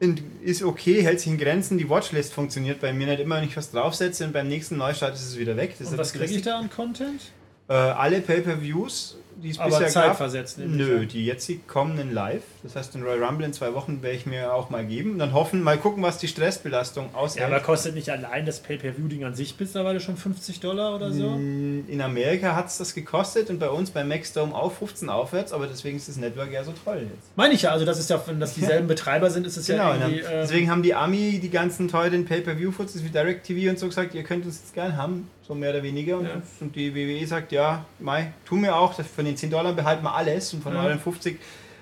[0.00, 1.76] in, ist okay, hält sich in Grenzen.
[1.76, 5.14] Die Watchlist funktioniert bei mir nicht immer, wenn ich was draufsetze und beim nächsten Neustart
[5.14, 5.74] ist es wieder weg.
[5.78, 7.20] Das Und was kriege ich da an Content?
[7.68, 9.92] Äh, alle Pay-Per-Views, die es Aber bisher gab.
[9.92, 10.58] zeitversetzt.
[10.58, 12.42] ich Nö, die jetzt kommen in live.
[12.62, 15.12] Das heißt, den Royal Rumble in zwei Wochen werde ich mir auch mal geben.
[15.12, 17.46] Und dann hoffen, mal gucken, was die Stressbelastung Ja, aushält.
[17.46, 21.30] aber kostet nicht allein das Pay-Per-View-Ding an sich mittlerweile schon 50 Dollar oder so?
[21.30, 25.52] Mm, In Amerika hat es das gekostet und bei uns beim Maxdome auch 15 aufwärts,
[25.52, 27.28] aber deswegen ist das Network ja so toll jetzt.
[27.36, 29.94] Meine ich ja, also das ist ja, wenn das dieselben Betreiber sind, ist es Genau,
[29.94, 30.20] ja irgendwie.
[30.20, 34.22] ähm, deswegen haben die Ami die ganzen teuren Pay-Per-View-Foots wie DirecTV und so gesagt, ihr
[34.22, 36.18] könnt uns jetzt gern haben, so mehr oder weniger.
[36.18, 36.42] Und, Ja.
[36.60, 40.14] und die WWE sagt, ja, Mai, tun wir auch, von den 10 Dollar behalten wir
[40.14, 40.84] alles und von Ja.
[40.84, 41.38] euren 50.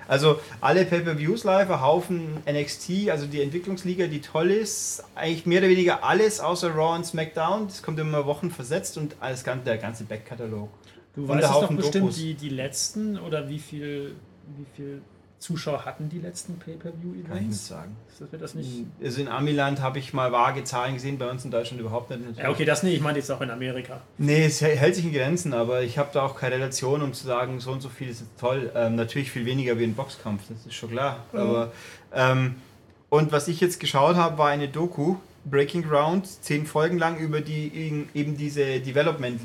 [0.09, 5.59] Also alle Pay-Per-Views live, ein Haufen NXT, also die Entwicklungsliga, die toll ist, eigentlich mehr
[5.59, 7.67] oder weniger alles außer Raw und SmackDown.
[7.67, 10.69] Das kommt immer Wochen versetzt und alles, der ganze Backkatalog.
[11.13, 12.15] du und weißt es doch bestimmt, Dokus.
[12.15, 14.15] die, die letzten oder wie viel,
[14.57, 15.01] wie viel
[15.39, 17.67] Zuschauer hatten die letzten Kann ich nicht Pay-Per-View-Events?
[17.67, 17.95] sagen.
[18.19, 18.85] Das wird das nicht.
[19.01, 22.37] Also in Amiland habe ich mal vage Zahlen gesehen, bei uns in Deutschland überhaupt nicht.
[22.37, 22.95] Ja, okay, das nicht.
[22.95, 24.01] Ich meine jetzt auch in Amerika.
[24.17, 27.25] Nee, es hält sich in Grenzen, aber ich habe da auch keine Relation, um zu
[27.25, 28.69] sagen, so und so viel ist toll.
[28.75, 31.23] Ähm, natürlich viel weniger wie ein Boxkampf, das ist schon klar.
[31.31, 31.39] Ja.
[31.39, 31.71] Aber,
[32.13, 32.55] ähm,
[33.07, 37.39] und was ich jetzt geschaut habe, war eine Doku, Breaking Ground, zehn Folgen lang über
[37.39, 37.71] die
[38.13, 39.41] eben diese Development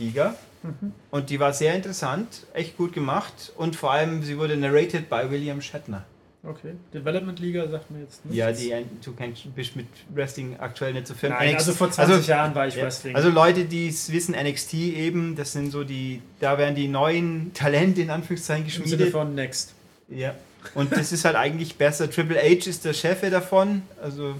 [1.11, 5.31] Und die war sehr interessant, echt gut gemacht und vor allem sie wurde narrated by
[5.31, 6.05] William Shatner.
[6.47, 6.75] Okay.
[6.93, 8.37] Development Liga sagt mir jetzt nichts.
[8.37, 11.33] Ja, die, du kennst, bist mit Wrestling aktuell nicht so firm.
[11.33, 13.17] Nein, also vor 20 also, Jahren war ich ja, Wrestling.
[13.17, 17.53] Also Leute, die es wissen, NXT eben, das sind so die, da werden die neuen
[17.55, 18.93] Talente in Anführungszeichen geschmiedet.
[18.93, 19.75] Im Sinne von Next.
[20.09, 20.35] Ja.
[20.75, 22.11] Und das ist halt eigentlich besser.
[22.11, 24.35] Triple H ist der Chef davon, also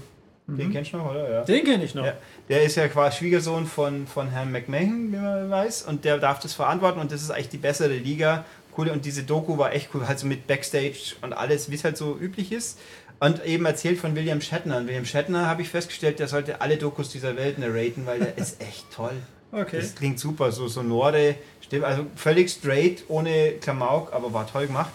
[0.47, 0.57] mhm.
[0.57, 1.31] den kennst du noch, oder?
[1.31, 1.41] Ja.
[1.43, 2.05] Den kenne ich noch.
[2.05, 2.13] Ja.
[2.49, 6.39] Der ist ja quasi Schwiegersohn von, von Herrn McMahon, wie man weiß, und der darf
[6.39, 8.45] das verantworten und das ist eigentlich die bessere Liga
[8.77, 8.89] cool.
[8.89, 11.97] Und diese Doku war echt cool, halt so mit Backstage und alles, wie es halt
[11.97, 12.79] so üblich ist.
[13.19, 14.77] Und eben erzählt von William Shatner.
[14.77, 18.37] Und William Shatner habe ich festgestellt, der sollte alle Dokus dieser Welt narraten, weil der
[18.37, 19.13] ist echt toll.
[19.51, 19.77] Okay.
[19.79, 24.91] Das klingt super, so sonore Stimme, also völlig straight, ohne Klamauk, aber war toll gemacht.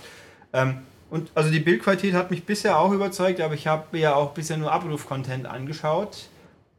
[0.52, 4.33] Ähm, und also die Bildqualität hat mich bisher auch überzeugt, aber ich habe ja auch
[4.33, 6.29] bisher nur Abruf-Content angeschaut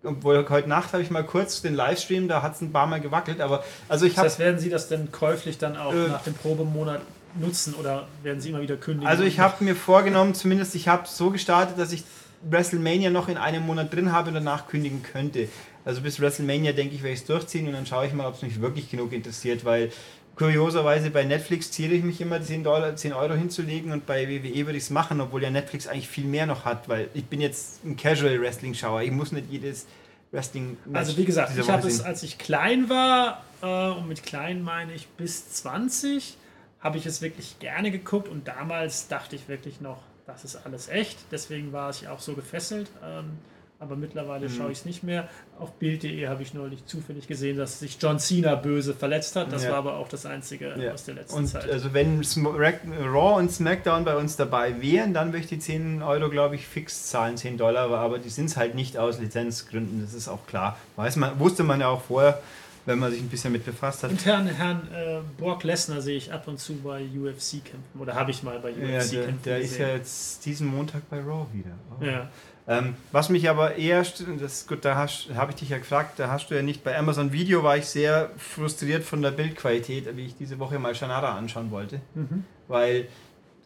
[0.03, 3.01] obwohl heute Nacht habe ich mal kurz den Livestream, da hat es ein paar Mal
[3.01, 4.25] gewackelt, aber also ich habe.
[4.25, 7.01] Das heißt, werden Sie das denn käuflich dann auch äh, nach dem Probemonat
[7.39, 9.07] nutzen oder werden Sie immer wieder kündigen?
[9.07, 12.03] Also ich habe mir vorgenommen, zumindest ich habe so gestartet, dass ich
[12.49, 15.47] WrestleMania noch in einem Monat drin habe und danach kündigen könnte.
[15.85, 18.35] Also bis WrestleMania denke ich, werde ich es durchziehen und dann schaue ich mal, ob
[18.35, 19.91] es mich wirklich genug interessiert, weil
[20.41, 24.65] kurioserweise bei Netflix ziere ich mich immer 10, Dollar, 10 Euro hinzulegen und bei WWE
[24.65, 27.41] würde ich es machen, obwohl ja Netflix eigentlich viel mehr noch hat, weil ich bin
[27.41, 29.03] jetzt ein Casual Wrestling Schauer.
[29.03, 29.85] Ich muss nicht jedes
[30.31, 30.77] Wrestling.
[30.93, 34.93] Also wie gesagt, ich habe es, als ich klein war, äh, und mit klein meine
[34.93, 36.37] ich bis 20,
[36.79, 40.89] habe ich es wirklich gerne geguckt und damals dachte ich wirklich noch, das ist alles
[40.89, 41.19] echt.
[41.31, 42.89] Deswegen war ich auch so gefesselt.
[43.03, 43.37] Ähm,
[43.81, 44.53] aber mittlerweile mhm.
[44.53, 45.27] schaue ich es nicht mehr.
[45.59, 49.51] Auf Bild.de habe ich neulich zufällig gesehen, dass sich John Cena böse verletzt hat.
[49.51, 49.71] Das ja.
[49.71, 50.93] war aber auch das Einzige ja.
[50.93, 51.69] aus der letzten und Zeit.
[51.69, 56.29] Also wenn Raw und SmackDown bei uns dabei wären, dann würde ich die 10 Euro,
[56.29, 60.13] glaube ich, fix zahlen, 10 Dollar, aber die sind es halt nicht aus Lizenzgründen, das
[60.13, 60.77] ist auch klar.
[60.95, 62.39] Weiß man, wusste man ja auch vorher,
[62.85, 64.11] wenn man sich ein bisschen mit befasst hat.
[64.11, 67.99] Und Herrn, Herrn äh, Brock Lesnar sehe ich ab und zu bei UFC kämpfen.
[67.99, 69.71] Oder habe ich mal bei UFC ja, der, kämpfen Der gesehen.
[69.71, 71.71] ist ja jetzt diesen Montag bei Raw wieder.
[71.99, 72.03] Oh.
[72.03, 72.29] Ja.
[72.67, 74.05] Ähm, was mich aber eher,
[74.39, 77.31] das gut, da habe ich dich ja gefragt, da hast du ja nicht bei Amazon
[77.31, 81.71] Video war ich sehr frustriert von der Bildqualität, wie ich diese Woche mal Shanada anschauen
[81.71, 82.45] wollte, mhm.
[82.67, 83.07] weil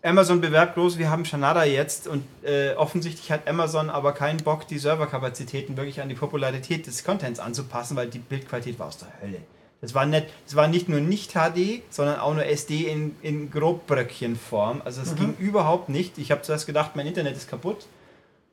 [0.02, 4.68] Amazon bewerbt groß, wir haben Shanada jetzt und äh, offensichtlich hat Amazon aber keinen Bock,
[4.68, 9.10] die Serverkapazitäten wirklich an die Popularität des Contents anzupassen, weil die Bildqualität war aus der
[9.22, 9.40] Hölle.
[9.82, 13.52] Das war, nicht, das war nicht nur nicht HD, sondern auch nur SD in, in
[13.52, 14.82] Grobbröckchenform.
[14.86, 15.18] Also es mhm.
[15.18, 16.18] ging überhaupt nicht.
[16.18, 17.86] Ich habe zuerst gedacht, mein Internet ist kaputt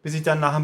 [0.03, 0.63] bis ich dann nach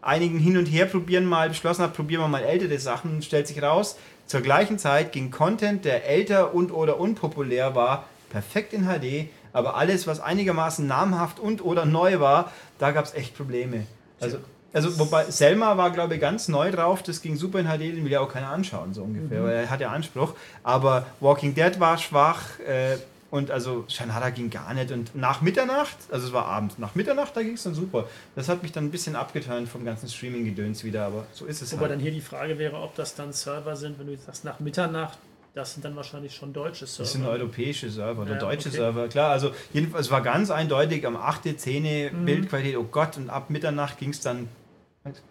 [0.00, 3.96] einigen Hin- und Herprobieren mal beschlossen habe, probieren wir mal ältere Sachen, stellt sich raus,
[4.26, 9.76] zur gleichen Zeit ging Content, der älter und oder unpopulär war, perfekt in HD, aber
[9.76, 13.86] alles, was einigermaßen namhaft und oder neu war, da gab es echt Probleme.
[14.20, 14.38] Also,
[14.72, 18.04] also wobei Selma war, glaube ich, ganz neu drauf, das ging super in HD, den
[18.04, 19.44] will ja auch keiner anschauen, so ungefähr, mhm.
[19.46, 20.34] weil er hat ja Anspruch.
[20.62, 22.98] Aber Walking Dead war schwach, äh,
[23.30, 24.90] und also Shanada ging gar nicht.
[24.90, 28.08] Und nach Mitternacht, also es war abends, nach Mitternacht, da ging es dann super.
[28.34, 31.72] Das hat mich dann ein bisschen abgeturnt vom ganzen Streaming-Gedöns wieder, aber so ist es
[31.72, 31.92] Wobei halt.
[31.92, 34.60] dann hier die Frage wäre, ob das dann Server sind, wenn du jetzt sagst, nach
[34.60, 35.18] Mitternacht,
[35.54, 37.02] das sind dann wahrscheinlich schon deutsche Server.
[37.02, 38.78] Das sind europäische Server oder ja, deutsche okay.
[38.78, 39.08] Server.
[39.08, 41.82] Klar, also jedenfalls es war ganz eindeutig am 8., 10.
[41.82, 42.24] Mhm.
[42.24, 44.48] Bildqualität, oh Gott, und ab Mitternacht ging es dann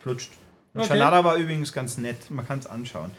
[0.01, 0.31] flutscht.
[0.73, 0.89] Und okay.
[0.89, 3.11] Shanada war übrigens ganz nett, man kann es anschauen.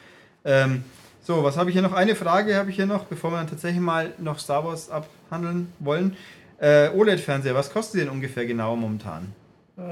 [0.45, 0.85] Ähm,
[1.29, 1.93] so, was habe ich hier noch?
[1.93, 5.71] Eine Frage habe ich hier noch, bevor wir dann tatsächlich mal noch Star Wars abhandeln
[5.79, 6.17] wollen.
[6.59, 9.35] Äh, OLED-Fernseher, was kostet denn ungefähr genau momentan?
[9.77, 9.83] Äh,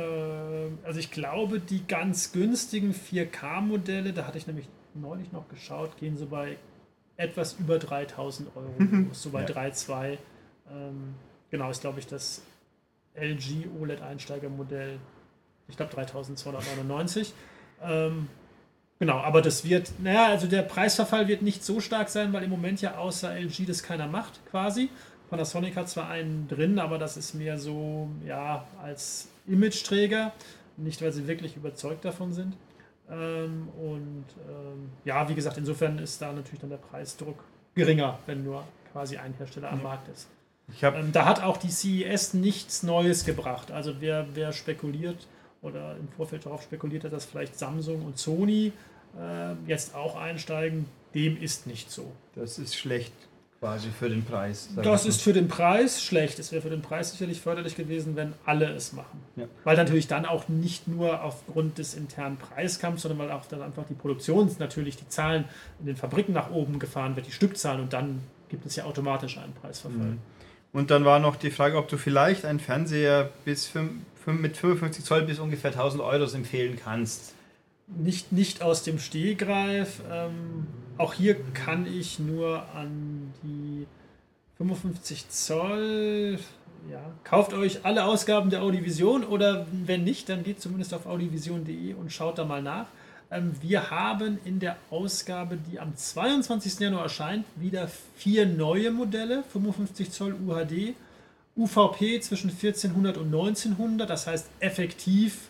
[0.82, 6.16] also ich glaube, die ganz günstigen 4K-Modelle, da hatte ich nämlich neulich noch geschaut, gehen
[6.16, 6.56] so bei
[7.18, 9.10] etwas über 3000 Euro, mhm.
[9.12, 9.46] so bei ja.
[9.46, 10.16] 3,2.
[10.70, 11.16] Ähm,
[11.50, 12.40] genau, ist glaube ich das
[13.14, 14.98] LG OLED-Einsteigermodell,
[15.68, 17.34] ich glaube 3299.
[17.82, 18.28] Ähm,
[18.98, 22.50] Genau, aber das wird, naja, also der Preisverfall wird nicht so stark sein, weil im
[22.50, 24.88] Moment ja außer LG das keiner macht, quasi.
[25.28, 30.32] Panasonic hat zwar einen drin, aber das ist mehr so, ja, als Imageträger,
[30.76, 32.56] nicht weil sie wirklich überzeugt davon sind.
[33.10, 38.44] Ähm, und ähm, ja, wie gesagt, insofern ist da natürlich dann der Preisdruck geringer, wenn
[38.44, 40.28] nur quasi ein Hersteller am Markt ist.
[40.82, 43.70] Ähm, da hat auch die CES nichts Neues gebracht.
[43.70, 45.26] Also wer, wer spekuliert,
[45.66, 48.72] oder im Vorfeld darauf spekuliert hat, dass vielleicht Samsung und Sony
[49.18, 50.86] äh, jetzt auch einsteigen.
[51.14, 52.12] Dem ist nicht so.
[52.34, 53.12] Das ist schlecht
[53.60, 54.68] quasi für den Preis.
[54.76, 56.38] Das ist für den Preis schlecht.
[56.38, 59.20] Es wäre für den Preis sicherlich förderlich gewesen, wenn alle es machen.
[59.36, 59.46] Ja.
[59.64, 63.84] Weil natürlich dann auch nicht nur aufgrund des internen Preiskampfs, sondern weil auch dann einfach
[63.86, 65.44] die Produktion, natürlich die Zahlen
[65.80, 69.38] in den Fabriken nach oben gefahren wird, die Stückzahlen und dann gibt es ja automatisch
[69.38, 70.06] einen Preisverfall.
[70.06, 70.18] Mhm.
[70.72, 73.92] Und dann war noch die Frage, ob du vielleicht einen Fernseher bis 5,
[74.26, 77.34] mit 55 Zoll bis ungefähr 1000 Euro empfehlen kannst.
[77.86, 80.00] Nicht, nicht aus dem Stehgreif.
[80.10, 80.66] Ähm,
[80.98, 83.86] auch hier kann ich nur an die
[84.58, 86.38] 55 Zoll,
[86.90, 91.94] ja, kauft euch alle Ausgaben der Audiovision oder wenn nicht, dann geht zumindest auf audiovision.de
[91.94, 92.86] und schaut da mal nach.
[93.30, 96.78] Ähm, wir haben in der Ausgabe, die am 22.
[96.80, 100.94] Januar erscheint, wieder vier neue Modelle, 55 Zoll UHD,
[101.56, 105.48] UVP zwischen 1400 und 1900, das heißt effektiv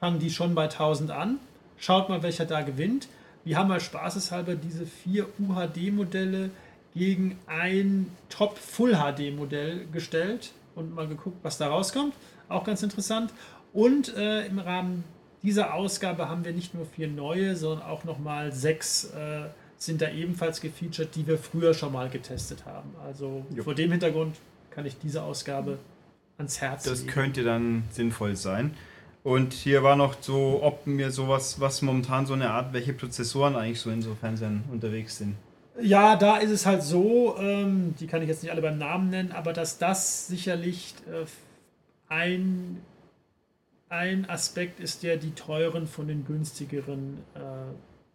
[0.00, 1.38] fangen die schon bei 1000 an.
[1.76, 3.08] Schaut mal, welcher da gewinnt.
[3.44, 6.50] Wir haben mal spaßeshalber diese vier UHD-Modelle
[6.94, 12.14] gegen ein Top Full HD Modell gestellt und mal geguckt, was da rauskommt.
[12.48, 13.32] Auch ganz interessant.
[13.72, 15.04] Und äh, im Rahmen
[15.42, 20.10] dieser Ausgabe haben wir nicht nur vier neue, sondern auch nochmal sechs äh, sind da
[20.10, 22.90] ebenfalls gefeatured, die wir früher schon mal getestet haben.
[23.04, 23.62] Also jo.
[23.62, 24.36] vor dem Hintergrund
[24.70, 25.78] kann ich diese Ausgabe
[26.36, 27.10] ans Herz Das legen.
[27.12, 28.74] könnte dann sinnvoll sein.
[29.22, 33.54] Und hier war noch so, ob mir sowas, was momentan so eine Art, welche Prozessoren
[33.56, 35.36] eigentlich so in so Fernsehern unterwegs sind.
[35.80, 39.10] Ja, da ist es halt so, ähm, die kann ich jetzt nicht alle beim Namen
[39.10, 41.24] nennen, aber dass das sicherlich äh,
[42.08, 42.78] ein,
[43.90, 47.40] ein Aspekt ist, der die teuren von den günstigeren äh,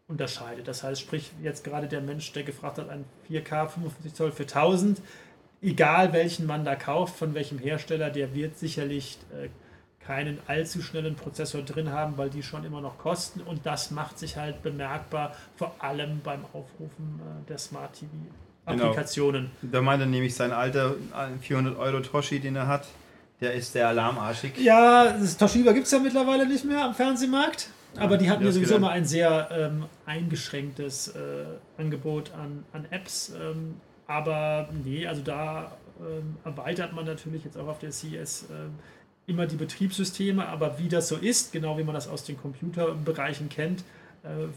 [0.08, 0.68] unterscheidet.
[0.68, 4.44] Das heißt, sprich jetzt gerade der Mensch, der gefragt hat, ein 4K 55 Zoll für
[4.44, 5.02] 1000,
[5.62, 9.50] egal welchen man da kauft, von welchem Hersteller, der wird sicherlich äh,
[10.00, 14.18] keinen allzu schnellen Prozessor drin haben, weil die schon immer noch kosten und das macht
[14.18, 18.12] sich halt bemerkbar, vor allem beim Aufrufen äh, der Smart TV
[18.66, 19.52] Applikationen.
[19.62, 19.74] Genau.
[19.74, 20.96] Da meint er nämlich sein alter
[21.42, 22.88] 400 Euro Toshi, den er hat,
[23.42, 24.58] der ist der alarmarschig.
[24.58, 27.70] Ja, das Toshiba gibt es ja mittlerweile nicht mehr am Fernsehmarkt.
[27.98, 31.46] Aber die hatten ja sowieso mal ein sehr ähm, eingeschränktes äh,
[31.78, 33.34] Angebot an, an Apps.
[33.40, 33.76] Ähm,
[34.08, 38.76] aber nee, also da ähm, erweitert man natürlich jetzt auch auf der CES ähm,
[39.28, 43.50] immer die Betriebssysteme, aber wie das so ist, genau wie man das aus den Computerbereichen
[43.50, 43.84] kennt,
[44.24, 44.48] äh,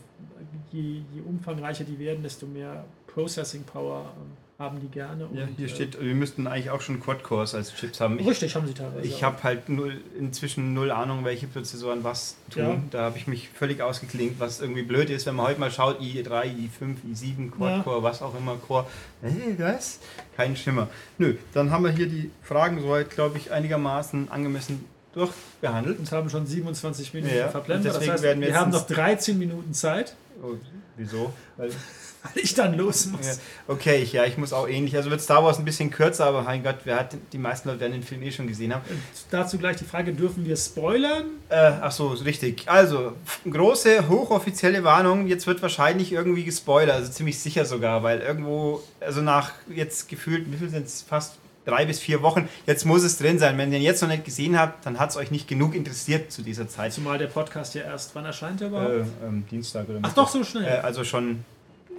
[0.72, 5.28] je, je umfangreicher die werden, desto mehr Processing Power ähm, haben die gerne.
[5.32, 8.18] Ja, hier äh, steht, wir müssten eigentlich auch schon Quad-Cores als Chips haben.
[8.18, 9.06] Ich, richtig, haben sie teilweise.
[9.06, 12.62] Ich habe halt null, inzwischen null Ahnung, welche Prozessoren was tun.
[12.62, 12.82] Ja.
[12.90, 16.00] Da habe ich mich völlig ausgeklingt, was irgendwie blöd ist, wenn man heute mal schaut,
[16.00, 18.02] i3, i5, i7, Quad-Core, ja.
[18.02, 18.86] was auch immer, Core.
[19.22, 20.00] Hey, was?
[20.36, 20.88] Kein Schimmer.
[21.18, 26.00] Nö, dann haben wir hier die Fragen soweit, glaube ich, einigermaßen angemessen durchbehandelt.
[26.00, 27.94] Und haben schon 27 Minuten ja, verblendet.
[27.94, 30.16] Das heißt, wir, wir haben noch 13 Minuten Zeit.
[30.42, 30.54] Oh,
[30.96, 31.32] wieso?
[31.56, 31.70] Weil
[32.34, 33.26] weil ich dann los muss.
[33.26, 33.32] Ja.
[33.68, 34.96] Okay, ich, ja, ich muss auch ähnlich.
[34.96, 37.80] Also wird Star Wars ein bisschen kürzer, aber mein Gott, wer hat, die meisten Leute
[37.80, 38.82] werden den Film eh schon gesehen haben.
[38.88, 39.00] Und
[39.30, 41.24] dazu gleich die Frage, dürfen wir spoilern?
[41.48, 42.64] Äh, ach so, richtig.
[42.66, 43.12] Also,
[43.48, 49.20] große, hochoffizielle Warnung, jetzt wird wahrscheinlich irgendwie gespoilert, also ziemlich sicher sogar, weil irgendwo, also
[49.20, 52.48] nach jetzt gefühlt, wie viel sind es, fast drei bis vier Wochen.
[52.66, 53.58] Jetzt muss es drin sein.
[53.58, 56.32] Wenn ihr ihn jetzt noch nicht gesehen habt, dann hat es euch nicht genug interessiert
[56.32, 56.94] zu dieser Zeit.
[56.94, 58.90] Zumal der Podcast ja erst, wann erscheint er überhaupt?
[58.90, 60.64] Äh, ähm, Dienstag oder Ach doch, so schnell.
[60.64, 61.44] Äh, also schon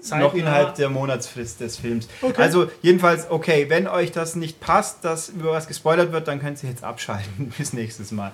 [0.01, 0.25] Zeitnah.
[0.25, 2.07] noch innerhalb der Monatsfrist des Films.
[2.21, 2.41] Okay.
[2.41, 6.62] Also jedenfalls, okay, wenn euch das nicht passt, dass über was gespoilert wird, dann könnt
[6.63, 7.53] ihr jetzt abschalten.
[7.57, 8.31] Bis nächstes Mal.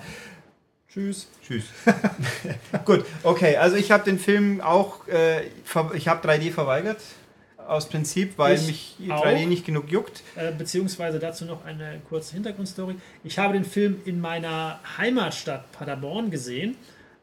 [0.88, 1.28] Tschüss.
[1.46, 1.64] Tschüss.
[2.86, 5.46] Gut, okay, also ich habe den Film auch, äh,
[5.94, 7.00] ich habe 3D verweigert.
[7.68, 10.22] Aus Prinzip, weil ich mich 3D auch, nicht genug juckt.
[10.36, 12.94] Äh, beziehungsweise dazu noch eine kurze Hintergrundstory.
[13.24, 16.76] Ich habe den Film in meiner Heimatstadt Paderborn gesehen,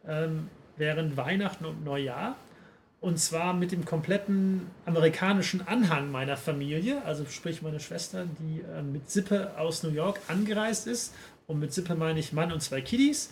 [0.05, 2.35] ähm, während Weihnachten und Neujahr.
[3.03, 8.81] Und zwar mit dem kompletten amerikanischen Anhang meiner Familie, also sprich meine Schwester, die äh,
[8.81, 11.13] mit Sippe aus New York angereist ist.
[11.45, 13.29] Und mit Sippe meine ich Mann und zwei Kiddies.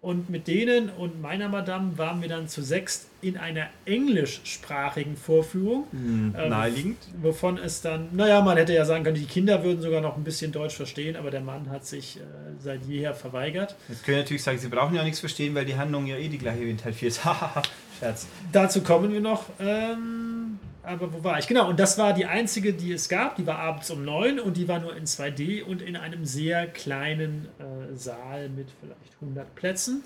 [0.00, 5.86] Und mit denen und meiner Madame waren wir dann zu sechst in einer englischsprachigen Vorführung.
[5.92, 6.98] Mhm, ähm, naheliegend.
[7.22, 10.24] Wovon es dann, naja, man hätte ja sagen können, die Kinder würden sogar noch ein
[10.24, 12.22] bisschen Deutsch verstehen, aber der Mann hat sich äh,
[12.58, 13.76] seit jeher verweigert.
[13.88, 16.38] Jetzt können natürlich sagen, sie brauchen ja nichts verstehen, weil die Handlung ja eh die
[16.38, 17.20] gleiche wie in Teil 4 ist.
[18.02, 18.26] Scherz.
[18.50, 19.44] Dazu kommen wir noch.
[19.60, 21.46] Ähm, aber wo war ich?
[21.46, 23.36] Genau, und das war die einzige, die es gab.
[23.36, 26.66] Die war abends um neun und die war nur in 2D und in einem sehr
[26.66, 30.02] kleinen äh, Saal mit vielleicht 100 Plätzen.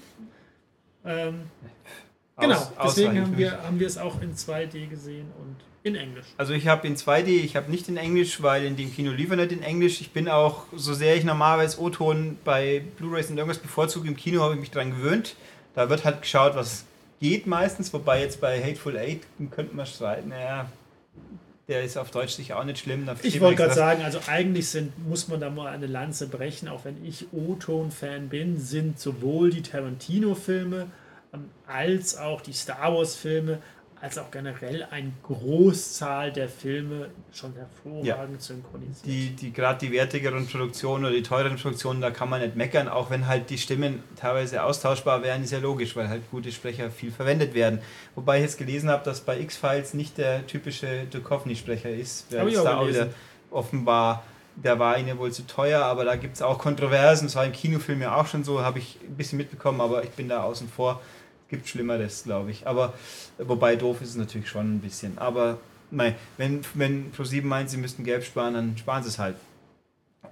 [1.07, 1.45] Ähm,
[2.39, 6.27] genau, deswegen haben wir, haben wir es auch in 2D gesehen und in Englisch.
[6.37, 9.37] Also ich habe in 2D, ich habe nicht in Englisch, weil in dem Kino liefer
[9.37, 10.03] nicht in Englisch.
[10.03, 14.43] Ich bin auch, so sehr ich normalerweise O-Ton bei Blu-rays und irgendwas bevorzuge, im Kino
[14.43, 15.37] habe ich mich daran gewöhnt.
[15.75, 16.85] Da wird halt geschaut, was
[17.21, 20.69] geht meistens, wobei jetzt bei Hateful Eight könnte man streiten, naja,
[21.69, 23.09] der ist auf Deutsch sicher auch nicht schlimm.
[23.23, 26.85] ich wollte gerade sagen, also eigentlich sind, muss man da mal eine Lanze brechen, auch
[26.85, 30.87] wenn ich O-Ton-Fan bin, sind sowohl die Tarantino-Filme
[31.35, 33.59] ähm, als auch die Star Wars-Filme
[34.01, 38.39] als auch generell eine Großzahl der Filme schon hervorragend ja.
[38.39, 39.07] synchronisiert.
[39.07, 42.89] Die, die gerade die wertigeren Produktionen oder die teureren Produktionen, da kann man nicht meckern,
[42.89, 46.91] auch wenn halt die Stimmen teilweise austauschbar wären, ist ja logisch, weil halt gute Sprecher
[46.91, 47.81] viel verwendet werden.
[48.15, 52.65] Wobei ich jetzt gelesen habe, dass bei X-Files nicht der typische Duchovny-Sprecher ist, wer jetzt
[52.65, 53.09] da wieder
[53.51, 54.25] offenbar
[54.57, 57.27] der war ihnen wohl zu teuer, aber da gibt es auch Kontroversen.
[57.27, 60.11] Das war im Kinofilm ja auch schon so, habe ich ein bisschen mitbekommen, aber ich
[60.11, 61.03] bin da außen vor.
[61.49, 62.67] Gibt Schlimmeres, glaube ich.
[62.67, 62.95] Aber
[63.39, 65.19] wobei doof ist es natürlich schon ein bisschen.
[65.19, 65.59] Aber
[65.91, 69.37] nein, wenn, wenn Pro7 meint, sie müssten Geld sparen, dann sparen sie es halt.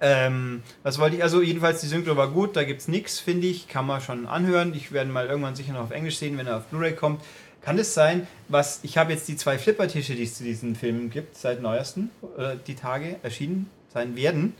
[0.01, 1.23] Ähm, was wollte ich?
[1.23, 3.67] Also jedenfalls die Synchro war gut, da gibt es nichts, finde ich.
[3.67, 4.73] Kann man schon anhören.
[4.73, 7.21] Ich werde mal irgendwann sicher noch auf Englisch sehen, wenn er auf Blu-ray kommt.
[7.61, 11.09] Kann es sein, was ich habe jetzt die zwei Flippertische, die es zu diesen Filmen
[11.09, 14.53] gibt, seit neuesten, oder die Tage erschienen sein werden.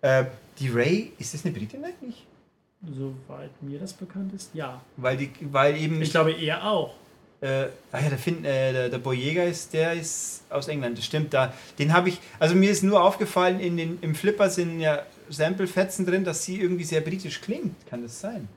[0.00, 0.24] Äh,
[0.58, 2.26] die Ray, ist das eine Britin eigentlich?
[2.86, 4.80] Soweit mir das bekannt ist, ja.
[4.96, 6.00] Weil, die, weil eben.
[6.00, 6.94] Ich glaube, er auch.
[7.40, 11.04] Äh, ah ja, der, Finn, äh, der, der Boyega ist, der ist aus England, das
[11.04, 11.32] stimmt.
[11.32, 15.04] Da, den habe ich, also mir ist nur aufgefallen, in den, im Flipper sind ja
[15.28, 17.74] Sample-Fetzen drin, dass sie irgendwie sehr britisch klingt.
[17.88, 18.48] Kann das sein?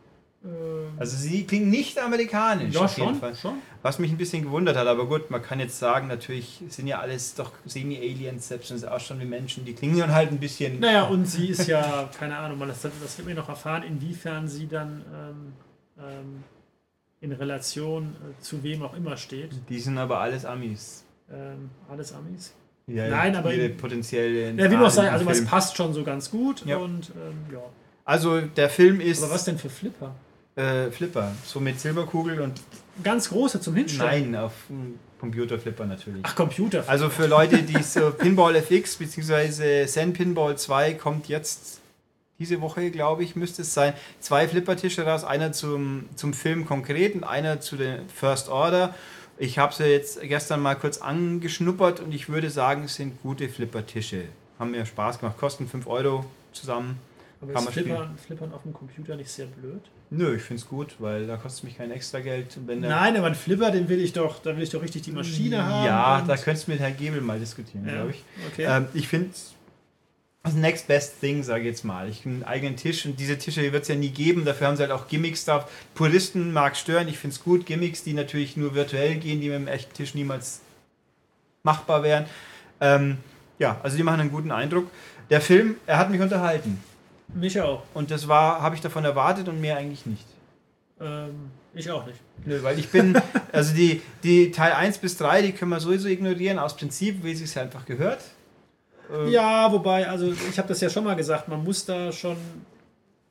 [0.43, 2.73] Ähm, Also sie klingt nicht amerikanisch.
[2.73, 3.35] ja, auf jeden schon, Fall.
[3.35, 3.53] schon.
[3.83, 6.99] Was mich ein bisschen gewundert hat, aber gut, man kann jetzt sagen, natürlich sind ja
[6.99, 10.79] alles doch Semi-Aliens, selbst wenn sie ausschauen wie Menschen, die klingen dann halt ein bisschen.
[10.79, 14.47] Naja, und sie ist ja, keine Ahnung, man das, das wird mir noch erfahren, inwiefern
[14.47, 15.53] sie dann ähm,
[15.99, 16.43] ähm,
[17.21, 19.51] in Relation äh, zu wem auch immer steht.
[19.69, 21.03] Die sind aber alles Amis.
[21.31, 22.53] Ähm, alles Amis.
[22.87, 24.51] Ja, Nein, aber ihre in- potenzielle.
[24.51, 26.77] Ja, wie Namen sagen, im also es passt schon so ganz gut Ja.
[26.77, 27.59] und ähm, ja.
[28.05, 30.13] Also der Film ist Aber was denn für Flipper?
[30.55, 32.59] Äh, Flipper, so mit Silberkugel und
[33.03, 34.31] Ganz große zum Hinstellen.
[34.31, 34.53] nein auf
[35.19, 36.21] Computerflipper natürlich.
[36.23, 36.83] Ach, Computer.
[36.87, 39.85] Also für Leute, die so Pinball FX bzw.
[39.85, 41.79] Zen Pinball 2 kommt jetzt
[42.39, 43.93] diese Woche, glaube ich, müsste es sein.
[44.19, 48.95] Zwei Flippertische raus, einer zum, zum Film konkret und einer zu der First Order.
[49.37, 53.47] Ich habe sie jetzt gestern mal kurz angeschnuppert und ich würde sagen, es sind gute
[53.47, 54.23] Flippertische.
[54.57, 56.99] Haben mir Spaß gemacht, kosten 5 Euro zusammen.
[57.41, 59.81] Aber kann ist man Flippern, Flippern auf dem Computer nicht sehr blöd?
[60.11, 62.57] Nö, ich finde es gut, weil da kostet mich kein extra Geld.
[62.67, 65.11] Wenn Nein, aber ein Flipper, den will ich doch, da will ich doch richtig die
[65.11, 65.85] Maschine haben.
[65.85, 68.23] Ja, da könntest du mit Herrn Gebel mal diskutieren, Ja, glaube ich.
[68.51, 68.65] Okay.
[68.65, 69.31] Ähm, ich finde,
[70.43, 72.09] das Next Best Thing, sage ich jetzt mal.
[72.09, 74.45] Ich einen eigenen Tisch und diese Tische wird es ja nie geben.
[74.45, 75.67] Dafür haben sie halt auch Gimmicks da.
[75.95, 77.07] Puristen mag stören.
[77.07, 77.65] Ich finde es gut.
[77.65, 80.61] Gimmicks, die natürlich nur virtuell gehen, die mit dem echten Tisch niemals
[81.63, 82.25] machbar wären.
[82.79, 83.17] Ähm,
[83.59, 84.89] ja, also die machen einen guten Eindruck.
[85.29, 86.81] Der Film, er hat mich unterhalten.
[87.33, 87.83] Mich auch.
[87.93, 90.25] Und das war, habe ich davon erwartet und mehr eigentlich nicht.
[90.99, 92.19] Ähm, ich auch nicht.
[92.45, 93.19] Nö, weil ich bin,
[93.51, 97.31] also die, die Teil 1 bis 3, die können wir sowieso ignorieren, aus Prinzip, wie
[97.31, 98.21] es sich einfach gehört.
[99.11, 102.37] Ähm, Ja, wobei, also ich habe das ja schon mal gesagt, man muss da schon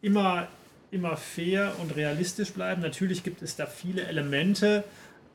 [0.00, 0.48] immer,
[0.90, 2.80] immer fair und realistisch bleiben.
[2.82, 4.84] Natürlich gibt es da viele Elemente,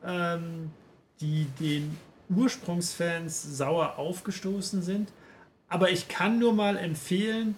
[0.04, 0.70] ähm,
[1.20, 1.96] die den
[2.28, 5.10] Ursprungsfans sauer aufgestoßen sind.
[5.68, 7.56] Aber ich kann nur mal empfehlen,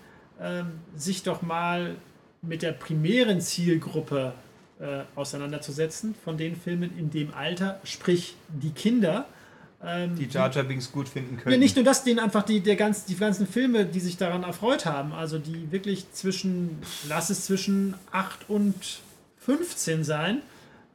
[0.96, 1.96] sich doch mal
[2.42, 4.34] mit der primären Zielgruppe
[4.80, 9.26] äh, auseinanderzusetzen von den Filmen in dem Alter, sprich die Kinder.
[9.84, 11.52] ähm, die Jar Jar Binks gut finden können.
[11.52, 14.44] ja, nicht nur das, denen einfach die, der ganz, die ganzen Filme, die sich daran
[14.44, 19.00] erfreut haben, also die wirklich zwischen, lass es zwischen 8 und
[19.40, 20.42] 15 sein.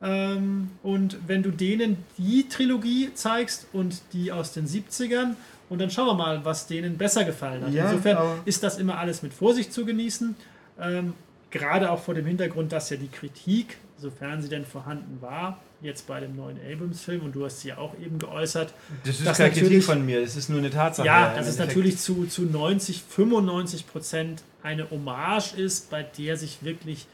[0.02, 5.36] Ähm, und wenn du denen die Trilogie zeigst und die aus den 70ern,
[5.70, 7.74] und dann schauen wir mal, was denen besser gefallen hat.
[7.74, 10.36] Ja, Insofern aber- ist das immer alles mit Vorsicht zu genießen.
[10.80, 11.14] Ähm,
[11.52, 16.08] gerade auch vor dem Hintergrund, dass ja die Kritik, sofern sie denn vorhanden war, jetzt
[16.08, 18.74] bei dem neuen Abrams-Film, und du hast sie ja auch eben geäußert,
[19.06, 21.06] das ist keine Kritik von mir, das ist nur eine Tatsache.
[21.06, 26.64] ja, dass es natürlich zu, zu 90, 95 Prozent eine Hommage ist, bei der sich
[26.64, 27.06] wirklich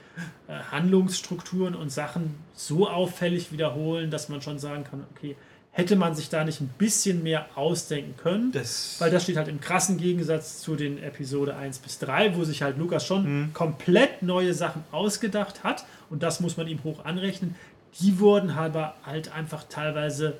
[0.47, 5.35] äh, Handlungsstrukturen und Sachen so auffällig wiederholen, dass man schon sagen kann, okay,
[5.71, 8.51] hätte man sich da nicht ein bisschen mehr ausdenken können?
[8.51, 12.43] Das, Weil das steht halt im krassen Gegensatz zu den Episode 1 bis 3, wo
[12.43, 13.53] sich halt Lukas schon Mhm.
[13.53, 15.85] komplett neue Sachen ausgedacht hat.
[16.09, 17.55] Und das muss man ihm hoch anrechnen.
[18.01, 20.33] Die wurden aber halt einfach teilweise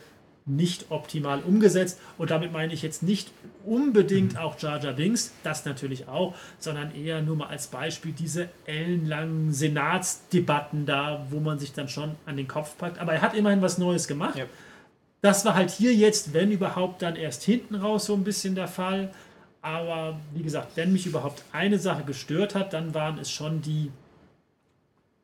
[0.45, 1.99] nicht optimal umgesetzt.
[2.17, 3.29] Und damit meine ich jetzt nicht
[3.65, 4.39] unbedingt Mhm.
[4.39, 9.53] auch Jar Jar Binks, das natürlich auch, sondern eher nur mal als Beispiel diese ellenlangen
[9.53, 12.97] Senatsdebatten da, wo man sich dann schon an den Kopf packt.
[12.99, 14.37] Aber er hat immerhin was Neues gemacht.
[14.37, 14.45] Ja.
[15.21, 18.67] Das war halt hier jetzt, wenn überhaupt, dann erst hinten raus so ein bisschen der
[18.67, 19.11] Fall.
[19.61, 23.91] Aber wie gesagt, wenn mich überhaupt eine Sache gestört hat, dann waren es schon die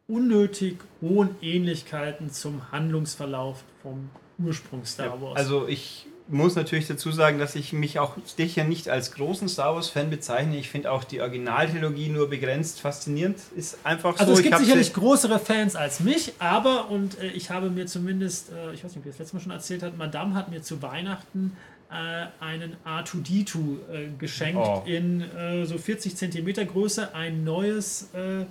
[0.08, 5.38] unnötig hohen Ähnlichkeiten zum Handlungsverlauf vom Ursprung Star Wars.
[5.38, 9.76] Also ich muss natürlich dazu sagen, dass ich mich auch sicher nicht als großen Star
[9.76, 10.58] Wars Fan bezeichne.
[10.58, 13.38] Ich finde auch die Originaltrilogie nur begrenzt faszinierend.
[13.56, 14.32] Ist einfach Also so.
[14.34, 18.50] es ich gibt sicherlich größere Fans als mich, aber, und äh, ich habe mir zumindest,
[18.52, 20.62] äh, ich weiß nicht, ob ihr das letztes Mal schon erzählt hat, Madame hat mir
[20.64, 21.56] zu Weihnachten
[21.92, 24.82] äh, einen R2D2 äh, geschenkt Oh.
[24.88, 28.46] in äh, so 40 Zentimeter Größe, ein neues äh,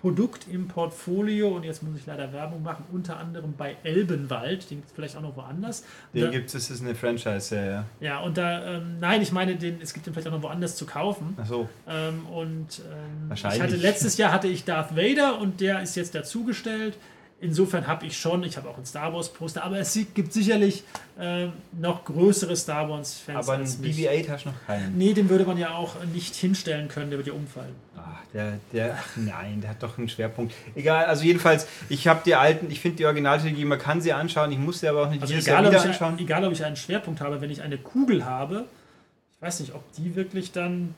[0.00, 4.78] Produkt im Portfolio und jetzt muss ich leider Werbung machen, unter anderem bei Elbenwald, den
[4.78, 5.84] gibt es vielleicht auch noch woanders.
[6.14, 7.84] Den gibt es, das ist eine Franchise, ja, ja.
[8.00, 10.76] Ja, und da, ähm, nein, ich meine, den, es gibt den vielleicht auch noch woanders
[10.76, 11.36] zu kaufen.
[11.40, 11.68] Ach so.
[11.86, 13.58] Ähm, und ähm, Wahrscheinlich.
[13.58, 16.96] ich hatte letztes Jahr hatte ich Darth Vader und der ist jetzt dazugestellt.
[17.42, 20.84] Insofern habe ich schon, ich habe auch ein Star Wars Poster, aber es gibt sicherlich
[21.18, 21.46] äh,
[21.80, 23.96] noch größere Star Wars Fans Aber mich.
[23.96, 24.98] BB-8 hast du noch keinen.
[24.98, 27.74] Nee, den würde man ja auch nicht hinstellen können, der würde ja umfallen.
[27.96, 30.52] Ach, der, der, ach nein, der hat doch einen Schwerpunkt.
[30.74, 34.52] Egal, also jedenfalls, ich habe die alten, ich finde die Originaltrilogie, man kann sie anschauen,
[34.52, 36.18] ich muss sie aber auch nicht Also egal wieder ich, anschauen.
[36.18, 38.66] egal, ob ich einen Schwerpunkt habe, wenn ich eine Kugel habe,
[39.34, 40.94] ich weiß nicht, ob die wirklich dann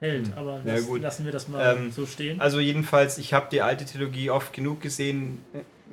[0.00, 2.40] hält, aber Ja, lassen wir das mal Ähm, so stehen.
[2.40, 5.38] Also jedenfalls, ich habe die alte Trilogie oft genug gesehen,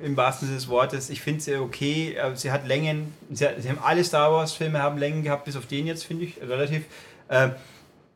[0.00, 1.10] im wahrsten Sinne des Wortes.
[1.10, 4.52] Ich finde sie okay, äh, sie hat Längen, sie, hat, sie haben alle Star Wars
[4.52, 6.84] Filme haben Längen gehabt, bis auf den jetzt, finde ich, relativ.
[7.30, 7.52] Ähm,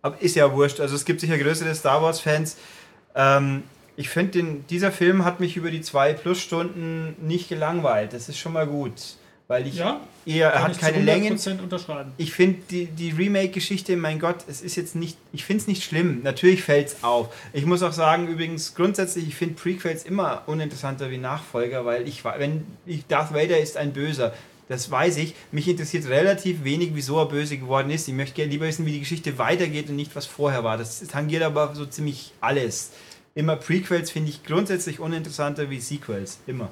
[0.02, 2.56] aber ist ja wurscht, also es gibt sicher größere Star Wars Fans.
[3.14, 3.64] Ähm,
[3.96, 8.12] ich finde, dieser Film hat mich über die zwei plus Stunden nicht gelangweilt.
[8.12, 9.16] Das ist schon mal gut.
[9.48, 11.36] Weil ich Ja, eher, er hat keine Längen.
[11.36, 12.12] 100% unterschreiben.
[12.16, 15.84] Ich finde die, die Remake-Geschichte, mein Gott, es ist jetzt nicht, ich finde es nicht
[15.84, 16.22] schlimm.
[16.24, 17.32] Natürlich fällt es auf.
[17.52, 22.24] Ich muss auch sagen, übrigens, grundsätzlich, ich finde Prequels immer uninteressanter wie Nachfolger, weil ich,
[22.24, 24.34] wenn ich, Darth Vader ist ein Böser.
[24.68, 25.36] Das weiß ich.
[25.52, 28.08] Mich interessiert relativ wenig, wieso er böse geworden ist.
[28.08, 30.76] Ich möchte gerne lieber wissen, wie die Geschichte weitergeht und nicht, was vorher war.
[30.76, 32.90] Das tangiert aber so ziemlich alles.
[33.36, 36.40] Immer Prequels finde ich grundsätzlich uninteressanter wie Sequels.
[36.48, 36.70] Immer.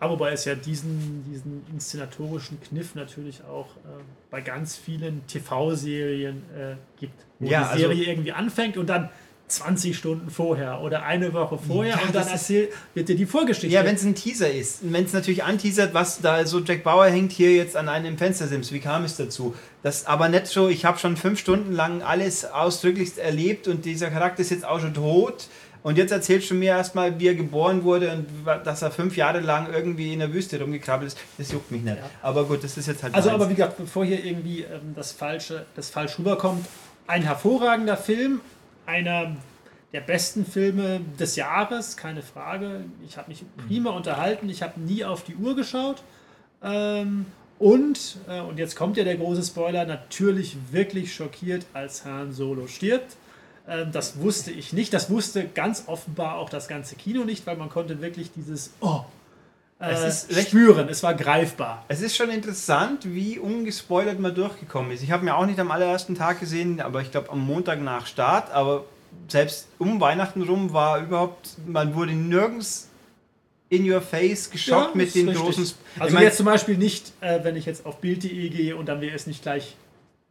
[0.00, 6.42] Ja, wobei es ja diesen, diesen inszenatorischen Kniff natürlich auch äh, bei ganz vielen TV-Serien
[6.56, 7.14] äh, gibt.
[7.38, 9.08] Wo Ja, die also- Serie irgendwie anfängt und dann
[9.48, 13.66] 20 Stunden vorher oder eine Woche vorher Ja, und dann erzählt, wird dir die Vorgeschichte.
[13.66, 14.80] Ja, wenn es ein Teaser ist.
[14.90, 18.72] Wenn es natürlich anteasert, was da so Jack Bauer hängt hier jetzt an einem Fenstersims.
[18.72, 19.54] Wie kam es dazu?
[19.82, 24.10] Das aber nicht so, ich habe schon fünf Stunden lang alles ausdrücklichst erlebt und dieser
[24.10, 25.48] Charakter ist jetzt auch schon tot.
[25.82, 28.26] Und jetzt erzählst du mir erstmal, wie er geboren wurde und
[28.64, 31.18] dass er fünf Jahre lang irgendwie in der Wüste rumgekrabbelt ist.
[31.38, 31.96] Das juckt mich nicht.
[31.96, 32.10] Ja.
[32.22, 33.14] Aber gut, das ist jetzt halt.
[33.14, 36.66] Also, aber wie gesagt, bevor hier irgendwie ähm, das, Falsche, das falsch rüberkommt,
[37.08, 38.40] ein hervorragender Film,
[38.86, 39.36] einer
[39.92, 42.84] der besten Filme des Jahres, keine Frage.
[43.06, 46.02] Ich habe mich prima unterhalten, ich habe nie auf die Uhr geschaut.
[46.62, 47.26] Ähm,
[47.58, 52.66] und, äh, und jetzt kommt ja der große Spoiler, natürlich wirklich schockiert, als Han Solo
[52.66, 53.16] stirbt.
[53.68, 54.92] Ähm, das wusste ich nicht.
[54.92, 59.00] Das wusste ganz offenbar auch das ganze Kino nicht, weil man konnte wirklich dieses Oh
[59.80, 60.88] äh, Es ist recht- spüren.
[60.88, 61.84] Es war greifbar.
[61.88, 65.02] Es ist schon interessant, wie ungespoilert man durchgekommen ist.
[65.02, 68.06] Ich habe mir auch nicht am allerersten Tag gesehen, aber ich glaube am Montag nach
[68.06, 68.50] Start.
[68.52, 68.84] Aber
[69.28, 72.88] selbst um Weihnachten rum war überhaupt, man wurde nirgends
[73.68, 75.44] in your face geschockt Ja, mit ist den richtig.
[75.46, 75.64] großen.
[75.64, 78.76] Sp- Also ich mein, jetzt zum Beispiel nicht, äh, wenn ich jetzt auf Bild.de gehe
[78.76, 79.76] und dann wäre es nicht gleich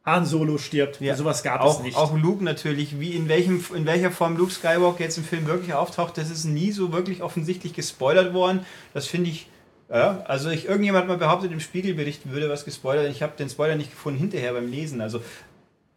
[0.04, 1.00] Han Solo stirbt.
[1.00, 1.96] ja, Sowas gab auch, es nicht.
[1.96, 5.74] Auch Luke natürlich, wie in, welchem, in welcher Form Luke Skywalker jetzt im Film wirklich
[5.74, 8.66] auftaucht, das ist nie so wirklich offensichtlich gespoilert worden.
[8.94, 9.48] Das finde ich.
[9.90, 13.12] Ja, also ich, irgendjemand hat mal behauptet, im Spiegelbericht würde was gespoilert.
[13.12, 15.02] Ich habe den Spoiler nicht gefunden hinterher beim Lesen.
[15.02, 15.22] Also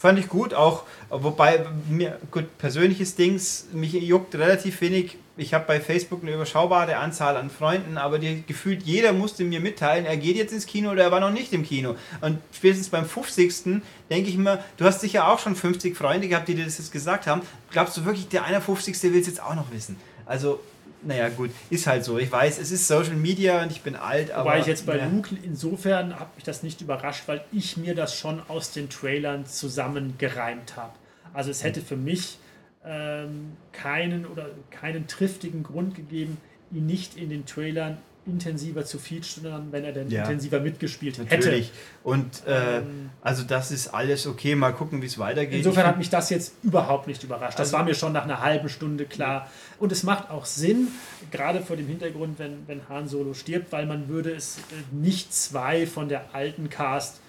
[0.04, 5.16] fand ich gut, auch wobei mir gut persönliches Dings mich juckt relativ wenig.
[5.38, 9.60] Ich habe bei Facebook eine überschaubare Anzahl an Freunden, aber die, gefühlt jeder musste mir
[9.60, 11.96] mitteilen, er geht jetzt ins Kino oder er war noch nicht im Kino.
[12.20, 13.80] Und spätestens beim 50.
[14.10, 16.92] denke ich mir, du hast sicher auch schon 50 Freunde gehabt, die dir das jetzt
[16.92, 17.40] gesagt haben.
[17.70, 19.02] Glaubst du wirklich, der 51.
[19.04, 19.96] will es jetzt auch noch wissen?
[20.26, 20.60] Also,
[21.06, 22.18] naja, gut, ist halt so.
[22.18, 24.50] Ich weiß, es ist Social Media und ich bin alt, aber.
[24.50, 25.06] Wobei ich jetzt bei ja.
[25.06, 29.46] Luke, insofern hat mich das nicht überrascht, weil ich mir das schon aus den Trailern
[29.46, 30.92] zusammengereimt habe.
[31.32, 32.38] Also es hätte für mich
[32.84, 36.38] ähm, keinen oder keinen triftigen Grund gegeben,
[36.70, 40.22] ihn nicht in den Trailern intensiver zu featuren, wenn er denn Ja.
[40.22, 41.66] intensiver mitgespielt Natürlich.
[41.68, 41.76] hätte.
[42.02, 44.54] Und äh, Ähm, also das ist alles okay.
[44.54, 45.58] Mal gucken, wie es weitergeht.
[45.58, 47.58] Insofern hat mich das jetzt überhaupt nicht überrascht.
[47.58, 49.50] Das Also- war mir schon nach einer halben Stunde klar.
[49.78, 50.88] Und es macht auch Sinn,
[51.30, 54.60] gerade vor dem Hintergrund, wenn, wenn Han Solo stirbt, weil man würde es äh,
[54.94, 57.20] nicht zwei von der alten Cast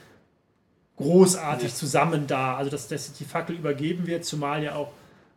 [0.97, 1.75] großartig Ja.
[1.75, 4.91] zusammen da, also dass, dass die Fackel übergeben wird, zumal ja auch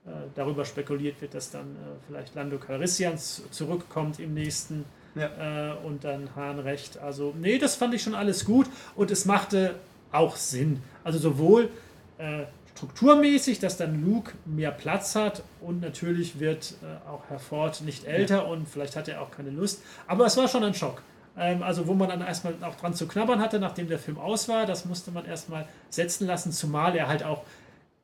[0.06, 4.84] äh, darüber spekuliert wird, dass dann äh, vielleicht Lando Calrissian zurückkommt im nächsten
[5.18, 6.98] äh, und dann Hahn recht.
[6.98, 8.66] Also, nee, das fand ich schon alles gut
[8.96, 9.74] und es machte
[10.12, 10.82] auch Sinn.
[11.04, 11.70] Also sowohl
[12.18, 12.44] äh,
[12.76, 18.04] strukturmäßig, dass dann Luke mehr Platz hat und natürlich wird äh, auch Herr Ford nicht
[18.04, 19.82] älter und vielleicht hat er auch keine Lust.
[20.06, 21.02] Aber es war schon ein Schock.
[21.36, 24.48] Ähm, also wo man dann erstmal auch dran zu knabbern hatte, nachdem der Film aus
[24.48, 27.42] war, das musste man erstmal setzen lassen, zumal er halt auch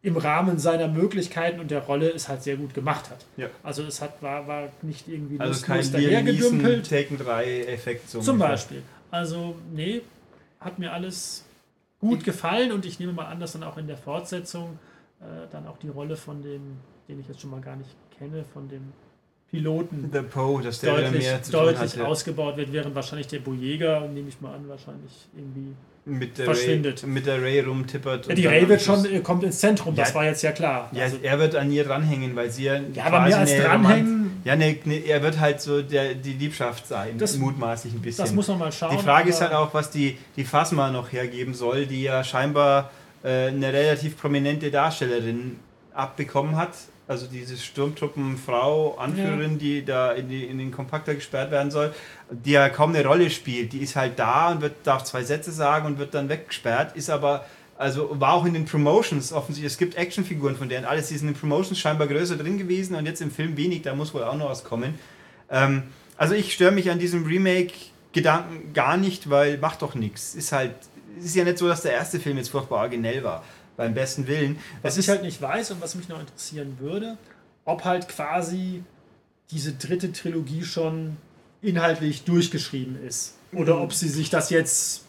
[0.04, 3.24] im Rahmen seiner Möglichkeiten und der Rolle es halt sehr gut gemacht hat.
[3.38, 3.48] Ja.
[3.62, 6.88] Also es hat, war, war nicht irgendwie also lustlos dahergedümpelt.
[6.88, 8.10] Taken 3 Effekt.
[8.10, 8.52] So Zum ungefähr.
[8.52, 8.82] Beispiel.
[9.10, 10.02] Also, nee,
[10.60, 11.46] hat mir alles
[12.00, 14.78] gut gefallen und ich nehme mal an, dass dann auch in der Fortsetzung
[15.20, 16.76] äh, dann auch die Rolle von dem,
[17.08, 18.92] den ich jetzt schon mal gar nicht kenne, von dem
[19.50, 22.06] Piloten The Poe, dass der deutlich, mehr zu tun deutlich hatte.
[22.06, 25.74] ausgebaut wird, während wahrscheinlich der Bojäger, nehme ich mal an, wahrscheinlich irgendwie.
[26.06, 27.02] Mit der verschwindet.
[27.02, 28.26] Ray, mit der Ray rumtippert.
[28.26, 30.90] Ja, die Ray wird schon, äh, kommt ins Zentrum, das Ja, war jetzt ja klar.
[30.92, 32.76] Ja, Also, er wird an ihr dranhängen, weil sie ja.
[32.92, 36.86] Ja, aber mehr als dranhängen- Ja, ne, ne, er wird halt so der, die Liebschaft
[36.86, 38.22] sein, Das- mutmaßlich ein bisschen.
[38.24, 38.94] das muss man mal schauen.
[38.96, 42.90] die Frage ist halt auch, was die, die Phasma noch hergeben soll, die ja scheinbar
[43.22, 45.56] äh, eine relativ prominente Darstellerin
[45.94, 46.72] abbekommen hat.
[47.06, 51.92] Also diese Sturmtruppenfrau, Anführerin, die da in, die, in den Kompakter gesperrt werden soll,
[52.30, 53.74] die ja kaum eine Rolle spielt.
[53.74, 57.10] Die ist halt da und wird, darf zwei Sätze sagen und wird dann weggesperrt, ist
[57.10, 57.44] aber,
[57.76, 61.28] also war auch in den Promotions offensichtlich, es gibt Actionfiguren von denen, alles die sind
[61.28, 64.24] in den Promotions scheinbar größer drin gewesen und jetzt im Film wenig, da muss wohl
[64.24, 64.98] auch noch was kommen.
[65.50, 65.82] Ähm,
[66.16, 70.34] also ich störe mich an diesem Remake-Gedanken gar nicht, weil macht doch nichts.
[70.34, 70.72] Ist halt,
[71.18, 73.44] es ist ja nicht so, dass der erste Film jetzt furchtbar originell war.
[73.76, 74.58] Beim besten Willen.
[74.82, 77.16] Was ich halt nicht weiß und was mich noch interessieren würde,
[77.64, 78.82] ob halt quasi
[79.50, 81.16] diese dritte Trilogie schon
[81.62, 83.34] inhaltlich durchgeschrieben ist.
[83.52, 85.02] Oder ob sie sich das jetzt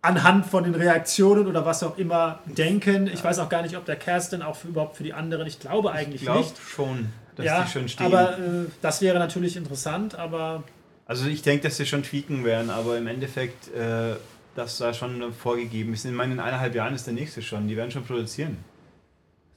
[0.00, 3.06] anhand von den Reaktionen oder was auch immer denken.
[3.06, 5.46] Ich weiß auch gar nicht, ob der Cast denn auch für, überhaupt für die anderen,
[5.46, 6.58] ich glaube eigentlich Ich glaube nicht.
[6.58, 8.06] schon, dass ja, die schon stehen.
[8.06, 10.64] aber äh, das wäre natürlich interessant, aber
[11.06, 14.14] also ich denke, dass sie schon tweaken werden, aber im Endeffekt, äh,
[14.54, 16.04] das da schon vorgegeben ist.
[16.04, 17.68] Ich meine, in eineinhalb Jahren ist der nächste schon.
[17.68, 18.58] Die werden schon produzieren.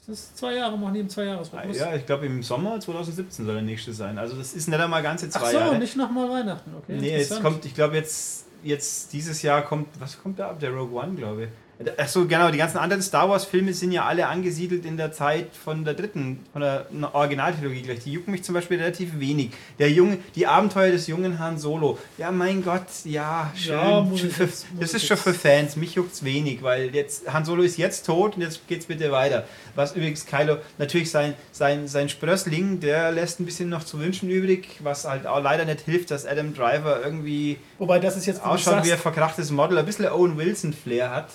[0.07, 1.77] das ist zwei Jahre, machen die im Zweijahresrhythmus.
[1.77, 4.17] Ja, ich glaube im Sommer 2017 soll der nächste sein.
[4.17, 5.77] Also das ist nicht einmal ganze zwei Ach so, Jahre.
[5.79, 6.97] nicht nochmal Weihnachten, okay.
[6.99, 10.59] Nee, jetzt kommt, ich glaube jetzt, jetzt dieses Jahr kommt, was kommt da ab?
[10.59, 11.49] Der Rogue One, glaube ich.
[11.97, 15.47] Achso, genau, die ganzen anderen Star Wars Filme sind ja alle angesiedelt in der Zeit
[15.53, 17.99] von der dritten, von der Originaltrilogie gleich.
[17.99, 19.49] Die jucken mich zum Beispiel relativ wenig.
[19.77, 21.97] Der junge, die Abenteuer des jungen Han Solo.
[22.17, 23.73] Ja, mein Gott, ja, schön.
[23.73, 25.75] Ja, Für- jetzt- das ist schon für Fans.
[25.75, 29.43] Mich juckt's wenig, weil jetzt Han Solo ist jetzt tot und jetzt geht's bitte weiter.
[29.75, 34.29] Was übrigens Kylo, natürlich sein, sein, sein Sprössling, der lässt ein bisschen noch zu wünschen
[34.29, 38.41] übrig, was halt auch leider nicht hilft, dass Adam Driver irgendwie Wobei das ist jetzt,
[38.45, 41.27] ausschaut wie ein verkrachtes Model, ein bisschen Owen Wilson-Flair hat.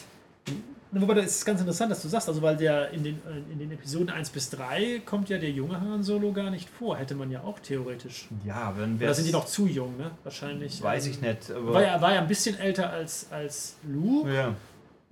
[0.92, 3.22] Wobei das ist ganz interessant, dass du sagst, also weil der in den,
[3.52, 6.96] in den Episoden 1 bis 3 kommt ja der junge Han Solo gar nicht vor.
[6.96, 8.26] Hätte man ja auch theoretisch.
[8.44, 10.10] Ja, dann Oder wäre sind die noch zu jung, ne?
[10.24, 10.82] Wahrscheinlich.
[10.82, 11.50] Weiß ähm, ich nicht.
[11.52, 14.34] Aber War ja, war ja ein bisschen älter als, als Luke.
[14.34, 14.54] ja.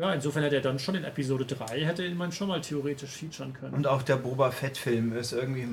[0.00, 3.52] Ja, insofern hätte er dann schon in Episode 3 hätte man schon mal theoretisch featuren
[3.52, 3.74] können.
[3.74, 5.66] Und auch der Boba Fett-Film ist irgendwie.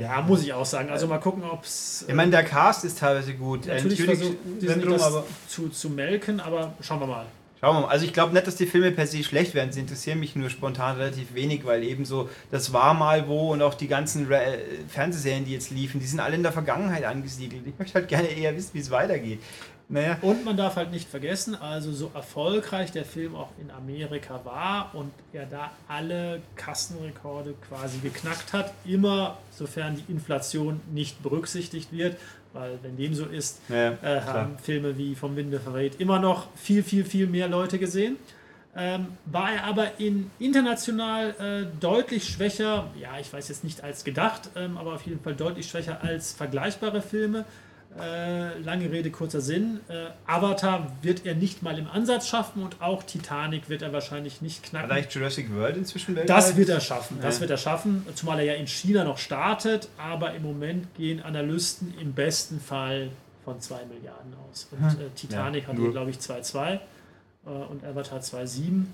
[0.00, 0.88] ja, muss ich auch sagen.
[0.88, 2.06] Also mal gucken, ob es.
[2.08, 3.66] Ich meine, der Cast ist teilweise gut.
[3.66, 4.26] natürlich Natürlich
[4.64, 7.26] versucht das aber zu, zu melken, aber schauen wir mal.
[7.60, 7.88] Schauen wir mal.
[7.88, 9.72] Also ich glaube nicht, dass die Filme per se schlecht werden.
[9.72, 13.62] Sie interessieren mich nur spontan relativ wenig, weil eben so, das war mal wo und
[13.62, 17.04] auch die ganzen Re äh, Fernsehserien, die jetzt liefen, die sind alle in der Vergangenheit
[17.04, 17.66] angesiedelt.
[17.66, 19.40] Ich möchte halt gerne eher wissen, wie es weitergeht.
[19.88, 24.40] Naja, Und man darf halt nicht vergessen, also so erfolgreich der Film auch in Amerika
[24.42, 31.92] war und er da alle Kassenrekorde quasi geknackt hat, immer sofern die Inflation nicht berücksichtigt
[31.92, 32.16] wird,
[32.56, 36.48] weil wenn dem so ist, naja äh, haben Filme wie Vom Winde verrät immer noch
[36.56, 38.16] viel, viel, viel mehr Leute gesehen.
[38.78, 44.04] Ähm, war er aber in international äh, deutlich schwächer, ja, ich weiß jetzt nicht als
[44.04, 47.46] gedacht, ähm, aber auf jeden Fall deutlich schwächer als vergleichbare Filme.
[48.00, 49.80] Äh, lange Rede, kurzer Sinn.
[49.88, 54.42] Äh, Avatar wird er nicht mal im Ansatz schaffen und auch Titanic wird er wahrscheinlich
[54.42, 54.88] nicht knacken.
[54.90, 56.36] Vielleicht Jurassic World inzwischen weltweit?
[56.36, 57.40] Das wird er schaffen, das Ja.
[57.42, 61.94] wird er schaffen, zumal er ja in China noch startet, aber im Moment gehen Analysten
[62.00, 63.10] im besten Fall
[63.44, 64.68] von 2 Milliarden aus.
[64.70, 68.84] Und äh, Titanic Ja, hat glaube ich, 2,2 äh, und Avatar 2,7.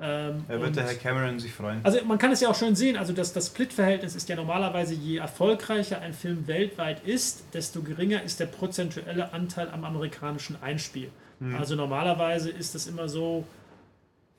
[0.00, 1.80] Ähm, Da wird der Herr Cameron sich freuen.
[1.82, 4.94] also man kann es ja auch schön sehen, also das, das Split-Verhältnis ist ja normalerweise,
[4.94, 11.10] je erfolgreicher ein Film weltweit ist, desto geringer ist der prozentuelle Anteil am amerikanischen Einspiel.
[11.56, 13.44] Also normalerweise ist es immer so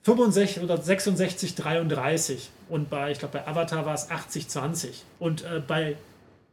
[0.02, 5.42] 65 oder 66, 33 und bei, ich glaube bei Avatar war es 80, 20 und
[5.44, 5.96] äh, bei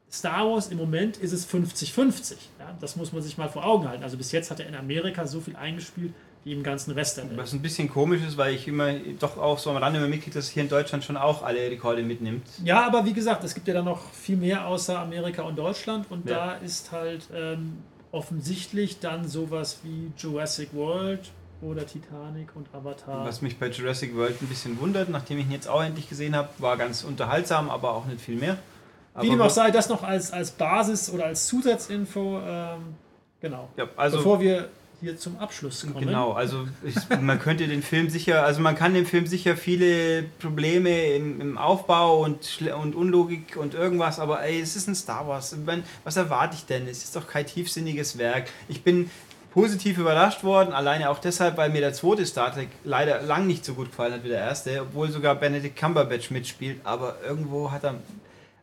[0.10, 2.34] Star Wars im Moment ist es 50-50.
[2.60, 2.78] Ja?
[2.80, 4.03] Das muss man sich mal vor Augen halten.
[4.03, 6.14] Also bis jetzt hat er in Amerika so viel eingespielt
[6.48, 7.38] wie im ganzen Rest der Welt.
[7.38, 10.34] Was ein bisschen komisch ist, weil ich immer doch auch so am Rande immer mitkriege,
[10.36, 12.43] dass hier in Deutschland schon auch alle Rekorde mitnimmt.
[12.64, 16.10] Ja, aber wie gesagt, es gibt ja dann noch viel mehr außer Amerika und Deutschland
[16.10, 16.36] und Ja.
[16.36, 17.80] da ist halt ähm,
[18.14, 21.32] offensichtlich dann sowas wie Jurassic World
[21.62, 23.26] oder Titanic und Avatar.
[23.26, 26.34] Was mich bei Jurassic World ein bisschen wundert, nachdem ich ihn jetzt auch endlich gesehen
[26.34, 28.54] habe, war ganz unterhaltsam, aber auch nicht viel mehr.
[28.54, 32.39] wie Aber dem auch sei, das noch als, als Basis oder als Zusatzinfo.
[32.45, 32.95] Ähm,
[33.41, 33.68] genau.
[33.76, 34.70] Ja, also Bevor wir
[35.02, 36.06] hier zum Abschluss kommen.
[36.06, 40.24] Genau, also ich, man könnte den Film sicher, also man kann dem Film sicher viele
[40.39, 45.28] Probleme im, im Aufbau und, und Unlogik und irgendwas, aber ey, es ist ein Star
[45.28, 45.54] Wars.
[45.54, 46.88] Ich mein, was erwarte ich denn?
[46.88, 48.50] Es ist doch kein tiefsinniges Werk.
[48.68, 49.10] Ich bin
[49.52, 53.66] positiv überrascht worden, alleine auch deshalb, weil mir der zweite Star Trek leider lang nicht
[53.66, 57.84] so gut gefallen hat wie der erste, obwohl sogar Benedict Cumberbatch mitspielt, aber irgendwo hat
[57.84, 57.95] er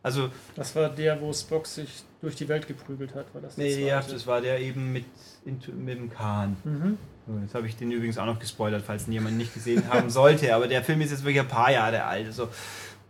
[0.03, 1.89] Also, Das war der, wo Spock sich
[2.25, 3.25] durch die Welt geprügelt hat.
[3.33, 5.05] War das nee, ja, das war der eben mit,
[5.45, 6.57] mit dem Kahn.
[6.63, 6.97] Mhm.
[7.27, 10.09] So, Jetzt habe ich den übrigens auch noch gespoilert, falls ihn jemand nicht gesehen haben
[10.09, 10.53] sollte.
[10.53, 12.25] Aber der Film ist jetzt wirklich ein paar Jahre alt.
[12.27, 12.49] Also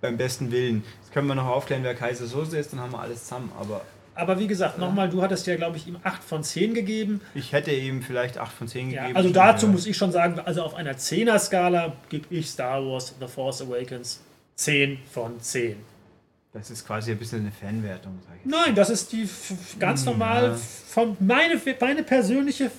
[0.02, 0.84] beim besten Willen.
[1.02, 3.52] Jetzt können wir noch aufklären, wer Kaiser Soße ist, dann haben wir alles zusammen.
[3.60, 3.82] Aber
[4.14, 7.20] Aber wie gesagt, nochmal, du hattest ja, glaube ich, ihm 8 von 10 gegeben.
[7.34, 9.18] ich hätte ihm vielleicht 8 von 10 Ja, gegeben.
[9.18, 9.72] also dazu Ja.
[9.72, 14.22] muss ich schon sagen, also auf einer 10er-Skala gebe ich Star Wars The Force Awakens
[14.56, 15.76] 10 von 10.
[16.56, 18.18] Das ist quasi ein bisschen eine Fanwertung.
[18.46, 19.28] Nein, das ist die
[19.78, 20.56] ganz normal Ja.
[20.56, 22.72] von meine, meine persönliche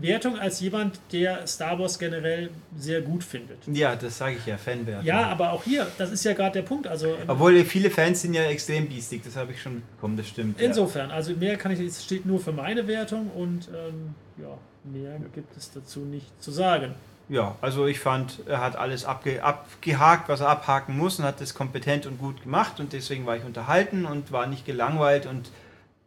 [0.00, 3.58] Wertung als jemand, der Star Wars generell sehr gut findet.
[3.66, 5.04] Ja, das sage ich ja, Fanwertung.
[5.04, 6.86] Ja, aber auch hier, das ist ja gerade der Punkt.
[6.86, 10.60] Also Obwohl viele Fans sind ja extrem biestig, das habe ich schon bekommen, das stimmt.
[10.60, 15.18] insofern, also mehr kann ich, es steht nur für meine Wertung und ähm, ja, mehr
[15.34, 16.94] gibt es dazu nicht zu sagen.
[17.28, 17.56] Ja.
[17.60, 21.54] also ich fand, er hat alles abge abgehakt, was er abhaken muss und hat das
[21.54, 25.50] kompetent und gut gemacht und deswegen war ich unterhalten und war nicht gelangweilt und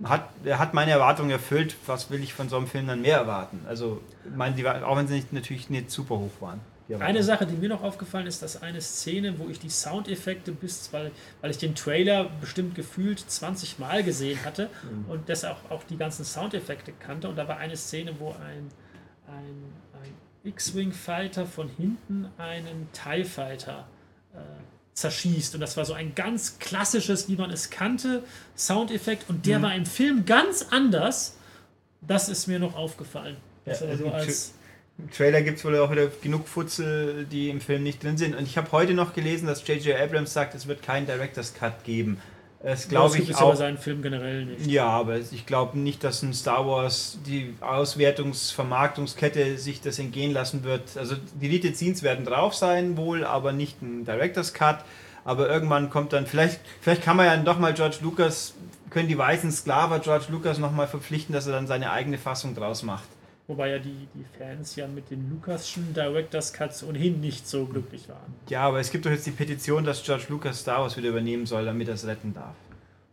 [0.03, 1.76] hat, er hat meine Erwartungen erfüllt.
[1.86, 3.61] Was will ich von so einem Film dann mehr erwarten?
[3.67, 4.01] Also,
[4.36, 6.59] meine, die, auch wenn sie nicht, natürlich nicht super hoch waren.
[6.99, 7.24] Eine.
[7.24, 11.11] Sache, die mir noch aufgefallen ist, dass eine Szene, wo ich die Soundeffekte bis, weil,
[11.39, 14.69] weil ich den Trailer bestimmt gefühlt 20 Mal gesehen hatte
[15.07, 17.30] und deshalb auch, auch die ganzen Soundeffekte kannte.
[17.30, 18.69] Und da war eine Szene, wo ein,
[19.28, 19.74] ein,
[20.43, 23.87] ein X-Wing-Fighter von hinten einen TIE Fighter
[24.33, 24.37] äh,
[24.93, 25.55] zerschießt.
[25.55, 28.23] Und das war so ein ganz klassisches, wie man es kannte,
[28.57, 29.29] Soundeffekt.
[29.29, 31.37] Und der war im Film ganz anders.
[32.01, 33.37] Das ist mir noch aufgefallen.
[33.65, 34.53] Ja, also also als
[34.97, 38.35] Im Trailer gibt es wohl auch wieder genug Futzel, die im Film nicht drin sind.
[38.35, 39.99] Und ich habe heute noch gelesen, dass J.J.
[39.99, 42.19] Abrams sagt, es wird keinen Director's Cut geben.
[42.64, 43.55] Das glaube ich es auch.
[43.55, 44.68] seinen Filmen generell nicht.
[44.68, 50.64] Ja, aber ich glaube nicht, dass ein Star Wars die Auswertungs-Vermarktungskette sich das entgehen lassen
[50.64, 50.95] wird.
[50.95, 54.86] Also die Deleted Scenes werden drauf sein, wohl, aber nicht ein Director's Cut.
[55.24, 58.53] Aber irgendwann kommt dann, vielleicht, vielleicht kann man ja doch mal George Lucas,
[58.89, 62.84] können die weißen Sklaver George Lucas nochmal verpflichten, dass er dann seine eigene Fassung draus
[62.84, 63.07] macht.
[63.47, 68.07] Wobei ja die, die Fans ja mit den Lucasschen Director's Cuts ohnehin nicht so glücklich
[68.07, 68.33] waren.
[68.49, 71.45] Ja, aber es gibt doch jetzt die Petition, dass George Lucas Star Wars wieder übernehmen
[71.45, 72.55] soll, damit er es retten darf.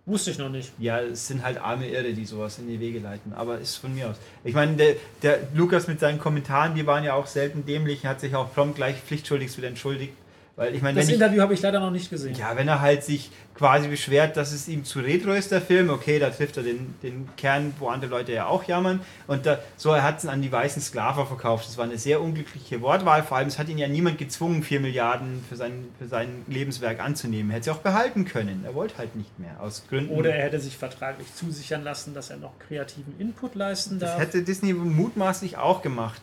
[0.09, 0.73] Wusste ich noch nicht.
[0.79, 3.35] Ja, es sind halt arme Irre, die sowas in die Wege leiten.
[3.35, 4.17] Aber ist von mir aus.
[4.43, 8.21] Ich meine, der, der Lukas mit seinen Kommentaren, die waren ja auch selten dämlich, hat
[8.21, 10.15] sich auch prompt gleich pflichtschuldigst wieder entschuldigt.
[10.59, 12.35] Weil ich meine, Das Interview habe ich leider noch nicht gesehen.
[12.35, 15.89] ja, wenn er halt sich quasi beschwert, dass es ihm zu retro ist, der Film,
[15.89, 19.01] okay, da trifft er den, den Kern, wo andere Leute ja auch jammern.
[19.29, 21.67] Und da, so, er hat es an die weißen Sklaver verkauft.
[21.69, 23.23] Das war eine sehr unglückliche Wortwahl.
[23.23, 26.99] Vor allem, es hat ihn ja niemand gezwungen, 4 Milliarden für sein, für sein Lebenswerk
[27.01, 27.51] anzunehmen.
[27.53, 28.63] Er hätte sie auch behalten können.
[28.65, 30.13] Er wollte halt nicht mehr, aus Gründen.
[30.13, 34.21] Oder er hätte sich vertraglich zusichern lassen, dass er noch kreativen Input leisten Das darf.
[34.21, 36.21] hätte Disney mutmaßlich auch gemacht.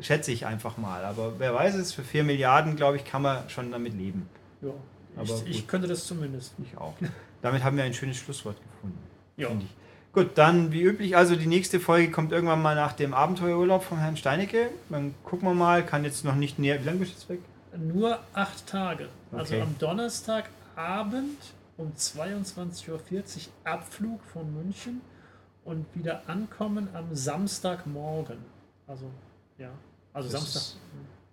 [0.00, 1.04] Schätze ich einfach mal.
[1.04, 4.28] Aber wer weiß es, für 4 Milliarden, glaube ich, kann man schon damit leben.
[4.60, 4.70] Ja,
[5.16, 6.54] Aber ich, ich könnte das zumindest.
[6.62, 6.94] Ich auch.
[7.42, 8.98] Damit haben wir ein schönes Schlusswort gefunden.
[9.36, 9.48] Ja.
[9.48, 9.70] finde ich.
[10.12, 13.98] Gut, dann wie üblich, also die nächste Folge kommt irgendwann mal nach dem Abenteuerurlaub von
[13.98, 14.68] Herrn Steinecke.
[14.90, 16.80] Dann gucken wir mal, kann jetzt noch nicht näher.
[16.80, 17.38] Wie lange bist du jetzt weg?
[17.78, 19.08] Nur acht Tage.
[19.32, 19.62] Also Okay.
[19.62, 21.38] am Donnerstagabend
[21.78, 23.00] um 22.40 Uhr
[23.64, 25.00] Abflug von München
[25.64, 28.38] und wieder ankommen am Samstagmorgen.
[28.86, 29.06] Also,
[29.58, 29.70] ja.
[30.12, 30.80] Also Das Samstag.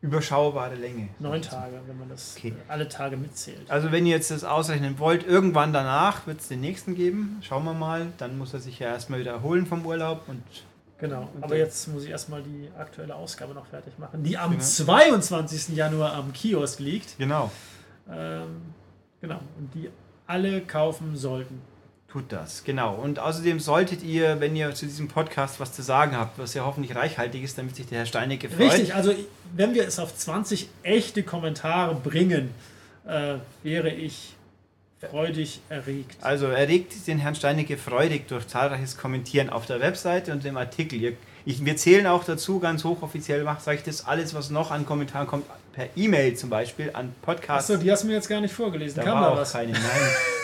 [0.02, 1.10] Überschaubare Länge.
[1.20, 2.54] Neun Tage, wenn man das Okay.
[2.70, 3.70] alle Tage mitzählt.
[3.70, 7.40] Also wenn ihr jetzt das ausrechnen wollt, irgendwann danach wird es den nächsten geben.
[7.42, 8.08] Schauen wir mal.
[8.18, 10.42] Dann muss er sich ja erstmal wieder erholen vom Urlaub und
[11.00, 11.30] Genau.
[11.40, 14.62] Aber jetzt muss ich erstmal die aktuelle Ausgabe noch fertig machen, die am Genau.
[14.64, 15.70] 22.
[15.76, 17.18] Januar am Kiosk liegt.
[17.18, 17.50] genau.
[18.10, 18.62] Ähm,
[19.22, 19.40] genau.
[19.58, 19.90] Und die
[20.28, 21.62] alle kaufen sollten.
[22.12, 22.96] Tut das, genau.
[22.96, 26.66] Und außerdem solltet ihr, wenn ihr zu diesem Podcast was zu sagen habt, was ja
[26.66, 28.72] hoffentlich reichhaltig ist, damit sich der Herr Steinecke freut.
[28.72, 29.14] Richtig, also
[29.56, 32.50] wenn wir es auf 20 echte Kommentare bringen,
[33.06, 34.34] äh, wäre ich
[35.00, 36.18] freudig erregt.
[36.22, 41.00] Also erregt den Herrn Steinecke freudig durch zahlreiches Kommentieren auf der Webseite und im Artikel.
[41.00, 41.14] Ihr,
[41.46, 45.28] ich, wir zählen auch dazu, ganz hochoffiziell sage ich das alles, was noch an Kommentaren
[45.28, 47.70] kommt, per E-Mail zum Beispiel an Podcast.
[47.70, 48.98] Achso, die hast du mir jetzt gar nicht vorgelesen.
[48.98, 49.54] da Kam war da auch was?
[49.54, 49.72] keine.
[49.72, 49.82] Nein,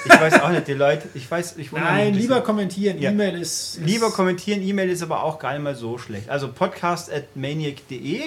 [0.06, 3.02] ich weiß auch nicht, die Leute, ich weiß, ich Nein, ein lieber kommentieren.
[3.02, 3.12] Ja.
[3.12, 3.86] E-Mail ist, ist.
[3.86, 6.30] Lieber kommentieren, E-Mail ist aber auch gar nicht mal so schlecht.
[6.30, 8.22] Also podcast at maniac.de.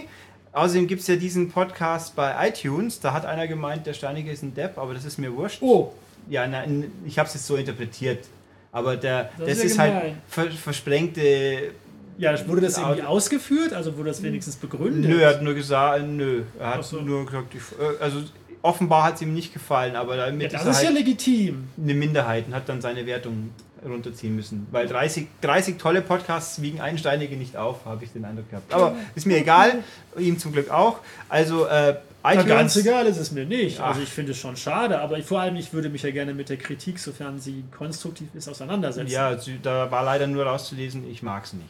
[0.52, 3.00] Außerdem gibt es ja diesen Podcast bei iTunes.
[3.00, 5.62] Da hat einer gemeint, der Steinige ist ein Depp, aber das ist mir wurscht.
[5.62, 5.92] Oh,
[6.28, 8.24] Ja, nein, ich habe es jetzt so interpretiert.
[8.72, 11.70] Aber der, Das das, ist ja ist halt ver versprengte.
[12.18, 13.06] Ja, wurde das irgendwie Ja.
[13.06, 13.72] ausgeführt?
[13.72, 15.10] Also wurde das wenigstens begründet?
[15.10, 16.42] Nö, er hat nur gesagt, nö.
[16.58, 17.00] Er hat so.
[17.00, 18.18] nur gesagt, äh, also
[18.62, 21.68] offenbar hat es ihm nicht gefallen, aber Ja, damit das ist ist ja halt legitim.
[21.82, 23.50] eine Minderheit und hat dann seine Wertung
[23.88, 24.66] runterziehen müssen.
[24.72, 28.74] Weil 30, 30 tolle Podcasts wiegen Einsteinige nicht auf, habe ich den Eindruck gehabt.
[28.74, 29.84] Aber ist mir egal,
[30.18, 30.98] ihm zum Glück auch.
[31.28, 31.94] Also äh,
[32.24, 33.78] Na, ganz egal ist es mir nicht.
[33.80, 36.34] Also ich finde es schon schade, aber ich, vor allem ich würde mich ja gerne
[36.34, 39.12] mit der Kritik, sofern sie konstruktiv ist, auseinandersetzen.
[39.12, 41.68] Ja, da war leider nur rauszulesen, ich mag es nicht.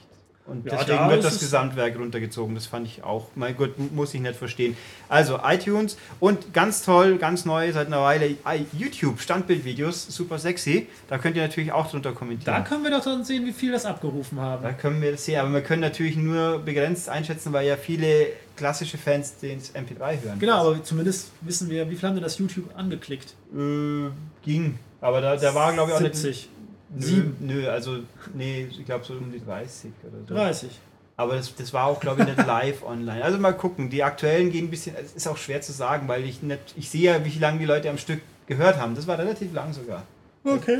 [0.48, 2.54] Und Ja, deswegen da wird das es- Gesamtwerk runtergezogen.
[2.54, 3.26] Das fand ich auch.
[3.34, 4.76] Mein Gott, muss ich nicht verstehen.
[5.08, 8.34] Also iTunes und ganz toll, ganz neu seit einer Weile
[8.72, 10.86] YouTube Standbildvideos, super sexy.
[11.08, 12.64] Da könnt ihr natürlich auch drunter Da kommentieren.
[12.64, 14.62] können wir doch dann sehen, wie viel das abgerufen haben.
[14.62, 18.28] Da können wir das sehen, aber wir können natürlich nur begrenzt einschätzen, weil ja viele
[18.56, 20.38] klassische Fans den MP3 hören.
[20.38, 23.34] Genau, aber zumindest wissen wir, wie viel haben denn das YouTube angeklickt?
[23.54, 24.08] Äh,
[24.44, 24.78] ging.
[25.00, 26.24] Aber da, der war, glaube ich, auch 70.
[26.26, 26.48] nicht.
[26.96, 27.36] Sieben.
[27.40, 27.98] Nö, also,
[28.34, 30.34] nee, ich glaube so um die 30 oder so.
[30.34, 30.70] 30.
[31.16, 33.22] Aber das, das war auch, glaube ich, nicht live online.
[33.24, 33.90] Also mal gucken.
[33.90, 34.94] Die aktuellen gehen ein bisschen.
[34.96, 36.60] Es ist auch schwer zu sagen, weil ich nicht.
[36.76, 38.94] Ich sehe ja, wie lange die Leute am Stück gehört haben.
[38.94, 40.04] Das war relativ lang sogar.
[40.44, 40.78] Okay.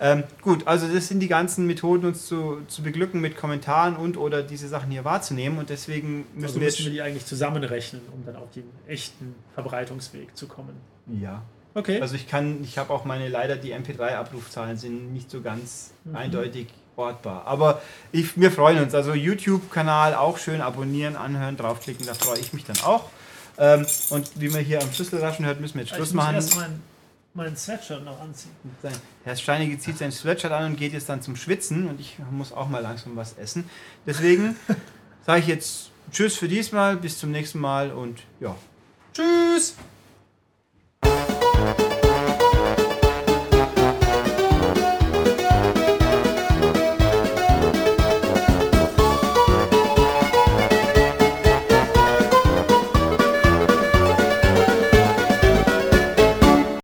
[0.00, 4.16] Ähm, gut, also das sind die ganzen Methoden, uns zu, zu beglücken mit Kommentaren und
[4.16, 5.58] oder diese Sachen hier wahrzunehmen.
[5.58, 6.84] Und deswegen müssen Also wir müssen jetzt.
[6.84, 10.76] wir die eigentlich zusammenrechnen, um dann auf den echten Verbreitungsweg zu kommen.
[11.20, 11.42] ja.
[11.74, 12.00] Okay.
[12.00, 16.16] Also ich kann, ich habe auch meine, leider die MP3-Abrufzahlen sind nicht so ganz Mhm.
[16.16, 16.66] eindeutig
[16.96, 17.46] ortbar.
[17.46, 18.94] Aber ich, wir freuen uns.
[18.94, 23.04] Also YouTube-Kanal auch schön abonnieren, anhören, draufklicken, da freue ich mich dann auch.
[23.58, 26.34] Ähm, und wie man hier am Schlüsselraschen hört, müssen wir jetzt Schluss ich muss machen.
[26.36, 26.80] erst mein,
[27.34, 28.50] mein Sweatshirt noch anziehen.
[28.82, 28.92] Sein-
[29.24, 32.52] Herr Steinige zieht sein Sweatshirt an und geht jetzt dann zum Schwitzen und ich muss
[32.52, 33.68] auch mal langsam was essen.
[34.06, 34.56] Deswegen
[35.26, 38.56] sage ich jetzt Tschüss für diesmal, bis zum nächsten Mal und ja.
[39.12, 39.74] Tschüss!
[41.58, 41.97] Bye.